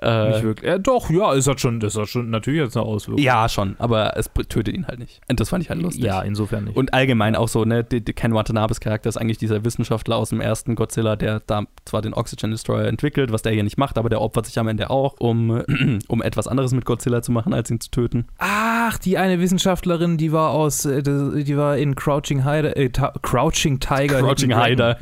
[0.00, 0.70] Äh, Nicht wirklich.
[0.70, 3.22] Ja, doch, ja, es hat schon, das hat schon natürlich jetzt eine Auswirkung.
[3.22, 5.20] Ja, schon, aber es tötet ihn halt nicht.
[5.28, 6.04] Und das fand ich halt lustig.
[6.04, 6.76] Ja, insofern nicht.
[6.76, 10.30] Und allgemein auch so, ne, die, die Ken Watanabes Charakter ist eigentlich dieser Wissenschaftler aus
[10.30, 13.98] dem ersten Godzilla, der da zwar den Oxygen Destroyer entwickelt, was der hier nicht macht,
[13.98, 15.50] aber der opfert sich am Ende auch, um,
[16.08, 18.26] um etwas anderes mit Godzilla zu machen, als ihn zu töten.
[18.38, 22.90] Ach, die eine Wissenschaftlerin, die war aus, äh, die war in Crouching Hider, äh,
[23.22, 24.20] Crouching Tiger.
[24.20, 24.98] Crouching Hider.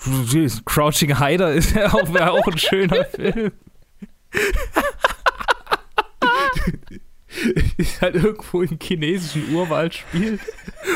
[0.64, 3.52] Crouching Hider ist ja auch, auch ein schöner Film.
[7.76, 10.40] Ist halt irgendwo im chinesischen Urwald spielt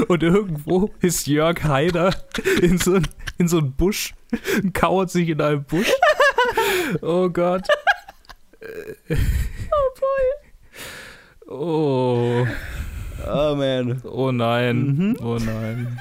[0.09, 2.14] und irgendwo ist Jörg Haider
[2.61, 3.09] in so, ein-
[3.39, 4.14] in so einem Busch
[4.62, 5.91] und kauert sich in einem Busch.
[7.03, 7.66] Oh Gott.
[8.61, 11.55] Oh boy.
[11.55, 12.47] Oh.
[13.26, 14.03] Oh man.
[14.05, 14.76] Oh nein.
[14.87, 15.16] Mhm.
[15.22, 15.99] Oh nein.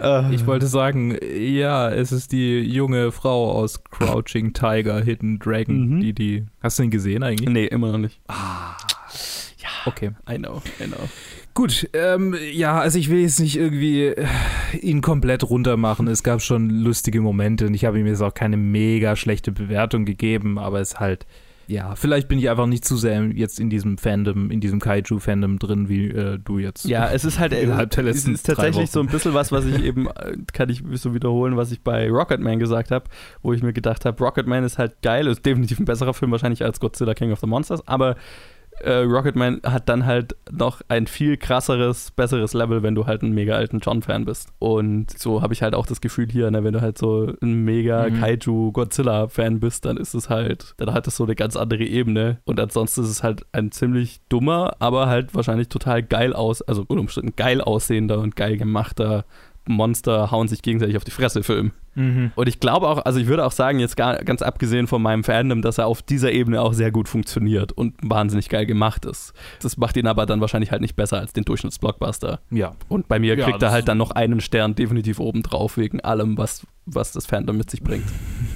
[0.00, 5.88] Äh, Ich wollte sagen, ja, es ist die junge Frau aus Crouching Tiger, Hidden Dragon,
[5.96, 6.00] Mhm.
[6.00, 6.46] die die.
[6.62, 7.48] Hast du ihn gesehen eigentlich?
[7.48, 8.20] Nee, immer noch nicht.
[9.86, 10.10] Okay.
[10.30, 11.08] I know, I know.
[11.54, 14.26] Gut, ähm, ja, also ich will jetzt nicht irgendwie äh,
[14.80, 16.06] ihn komplett runtermachen.
[16.08, 20.04] Es gab schon lustige Momente und ich habe ihm jetzt auch keine mega schlechte Bewertung
[20.04, 21.26] gegeben, aber es ist halt,
[21.68, 25.58] ja, vielleicht bin ich einfach nicht zu sehr jetzt in diesem Fandom, in diesem Kaiju-Fandom
[25.58, 26.86] drin, wie äh, du jetzt.
[26.86, 29.66] Ja, es ist halt Innerhalb der es letzten ist tatsächlich so ein bisschen was, was
[29.66, 33.04] ich eben, äh, kann ich so wiederholen, was ich bei Rocketman gesagt habe,
[33.42, 36.64] wo ich mir gedacht habe, Rocketman ist halt geil, ist definitiv ein besserer Film wahrscheinlich
[36.64, 38.16] als Godzilla King of the Monsters, aber
[38.82, 43.32] äh, Rocketman hat dann halt noch ein viel krasseres, besseres Level, wenn du halt ein
[43.32, 44.48] mega alten John-Fan bist.
[44.58, 47.64] Und so habe ich halt auch das Gefühl hier, ne, wenn du halt so ein
[47.64, 48.20] mega Mhm.
[48.20, 52.38] Kaiju-Godzilla-Fan bist, dann ist es halt, dann hat es so eine ganz andere Ebene.
[52.44, 56.84] Und ansonsten ist es halt ein ziemlich dummer, aber halt wahrscheinlich total geil aus, also
[56.86, 59.24] unumstritten geil aussehender und geil gemachter
[59.68, 61.72] Monster hauen sich gegenseitig auf die Fresse Film.
[61.94, 62.32] Mhm.
[62.34, 65.24] Und ich glaube auch, also ich würde auch sagen, jetzt gar, ganz abgesehen von meinem
[65.24, 69.32] Fandom, dass er auf dieser Ebene auch sehr gut funktioniert und wahnsinnig geil gemacht ist.
[69.62, 72.40] Das macht ihn aber dann wahrscheinlich halt nicht besser als den Durchschnittsblockbuster.
[72.50, 72.74] Ja.
[72.88, 76.00] Und bei mir Ja, kriegt er halt dann noch einen Stern definitiv oben drauf wegen
[76.00, 78.06] allem, was, was das Fandom mit sich bringt.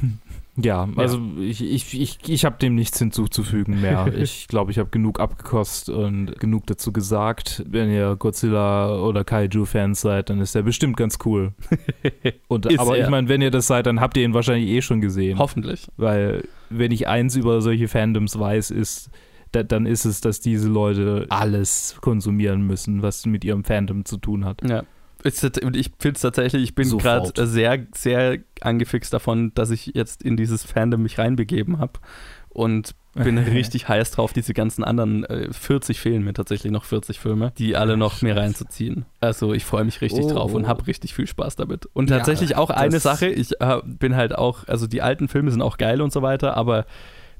[0.56, 1.42] Ja, also ja.
[1.42, 4.12] ich, ich, ich, ich habe dem nichts hinzuzufügen mehr.
[4.16, 7.64] ich glaube, ich habe genug abgekostet und genug dazu gesagt.
[7.66, 11.52] Wenn ihr Godzilla oder Kaiju-Fans seid, dann ist der bestimmt ganz cool.
[12.48, 13.04] und, aber er.
[13.04, 15.38] ich meine, wenn ihr das seid, dann habt ihr ihn wahrscheinlich eh schon gesehen.
[15.38, 15.88] Hoffentlich.
[15.96, 19.10] Weil, wenn ich eins über solche Fandoms weiß, ist,
[19.52, 24.44] dann ist es, dass diese Leute alles konsumieren müssen, was mit ihrem Fandom zu tun
[24.44, 24.68] hat.
[24.68, 24.82] Ja.
[25.24, 30.36] Ich finde es tatsächlich, ich bin gerade sehr, sehr angefixt davon, dass ich jetzt in
[30.36, 32.00] dieses Fandom mich reinbegeben habe
[32.48, 37.20] und bin richtig heiß drauf, diese ganzen anderen äh, 40 fehlen mir tatsächlich noch 40
[37.20, 39.04] Filme, die alle noch mehr reinzuziehen.
[39.20, 41.86] Also ich freue mich richtig oh, drauf und habe richtig viel Spaß damit.
[41.92, 45.50] Und tatsächlich ja, auch eine Sache, ich äh, bin halt auch, also die alten Filme
[45.50, 46.86] sind auch geil und so weiter, aber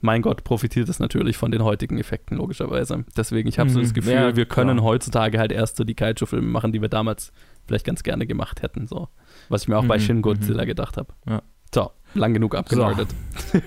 [0.03, 3.05] mein Gott, profitiert es natürlich von den heutigen Effekten, logischerweise.
[3.17, 3.75] Deswegen, ich habe mhm.
[3.75, 4.89] so das Gefühl, ja, wir können klar.
[4.89, 7.33] heutzutage halt erst so die Kaiju-Filme machen, die wir damals
[7.67, 8.87] vielleicht ganz gerne gemacht hätten.
[8.87, 9.09] So.
[9.49, 9.89] Was ich mir auch mhm.
[9.89, 10.67] bei Shin Godzilla mhm.
[10.67, 11.15] gedacht habe.
[11.29, 11.43] Ja.
[11.75, 13.09] So, lang genug abgenordet.
[13.53, 13.61] So.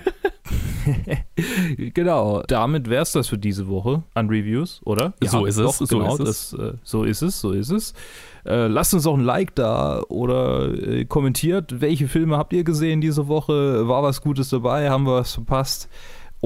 [1.94, 5.14] genau, damit wäre es das für diese Woche an Reviews, oder?
[5.22, 5.64] Ja, so ist es.
[5.64, 6.50] Doch, so, genau, ist es.
[6.50, 7.94] Das, äh, so ist es, so ist es.
[8.44, 13.00] Äh, lasst uns auch ein Like da oder äh, kommentiert, welche Filme habt ihr gesehen
[13.00, 13.88] diese Woche?
[13.88, 14.88] War was Gutes dabei?
[14.90, 15.88] Haben wir was verpasst?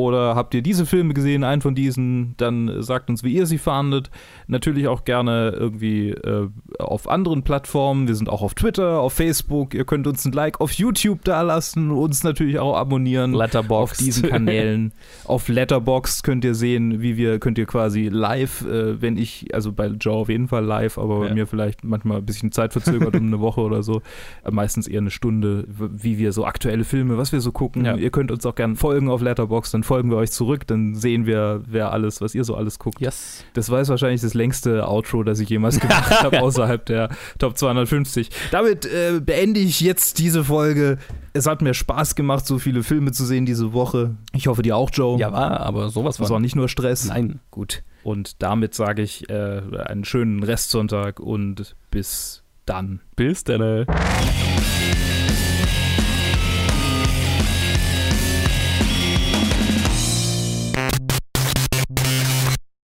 [0.01, 2.35] Oder habt ihr diese Filme gesehen, einen von diesen?
[2.39, 4.11] Dann sagt uns, wie ihr sie fandet.
[4.47, 6.49] Natürlich auch gerne irgendwie äh,
[6.79, 8.09] auf anderen Plattformen.
[8.09, 9.75] Wir sind auch auf Twitter, auf Facebook.
[9.75, 13.93] Ihr könnt uns ein Like auf YouTube da lassen, uns natürlich auch abonnieren Letterboxd.
[13.93, 14.93] auf diesen Kanälen.
[15.25, 19.73] auf Letterbox könnt ihr sehen, wie wir, könnt ihr quasi live, äh, wenn ich, also
[19.73, 21.29] bei Joe auf jeden Fall live, aber ja.
[21.29, 24.01] bei mir vielleicht manchmal ein bisschen Zeit verzögert um eine Woche oder so.
[24.45, 27.85] Äh, meistens eher eine Stunde, wie wir so aktuelle Filme, was wir so gucken.
[27.85, 27.97] Ja.
[27.97, 31.27] Ihr könnt uns auch gerne folgen auf Letterbox, dann folgen wir euch zurück, dann sehen
[31.27, 33.01] wir, wer alles, was ihr so alles guckt.
[33.01, 33.45] Yes.
[33.55, 37.09] Das war jetzt wahrscheinlich das längste Outro, das ich jemals gemacht habe, außerhalb der
[37.41, 38.31] Top 250.
[38.53, 40.99] Damit äh, beende ich jetzt diese Folge.
[41.33, 44.15] Es hat mir Spaß gemacht, so viele Filme zu sehen diese Woche.
[44.33, 45.19] Ich hoffe, dir auch, Joe.
[45.19, 46.27] Ja, war, aber sowas war.
[46.27, 47.07] Es war nicht nur Stress.
[47.07, 47.41] Nein.
[47.51, 47.83] Gut.
[48.05, 53.01] Und damit sage ich äh, einen schönen Restsonntag und bis dann.
[53.17, 53.87] Bis dann.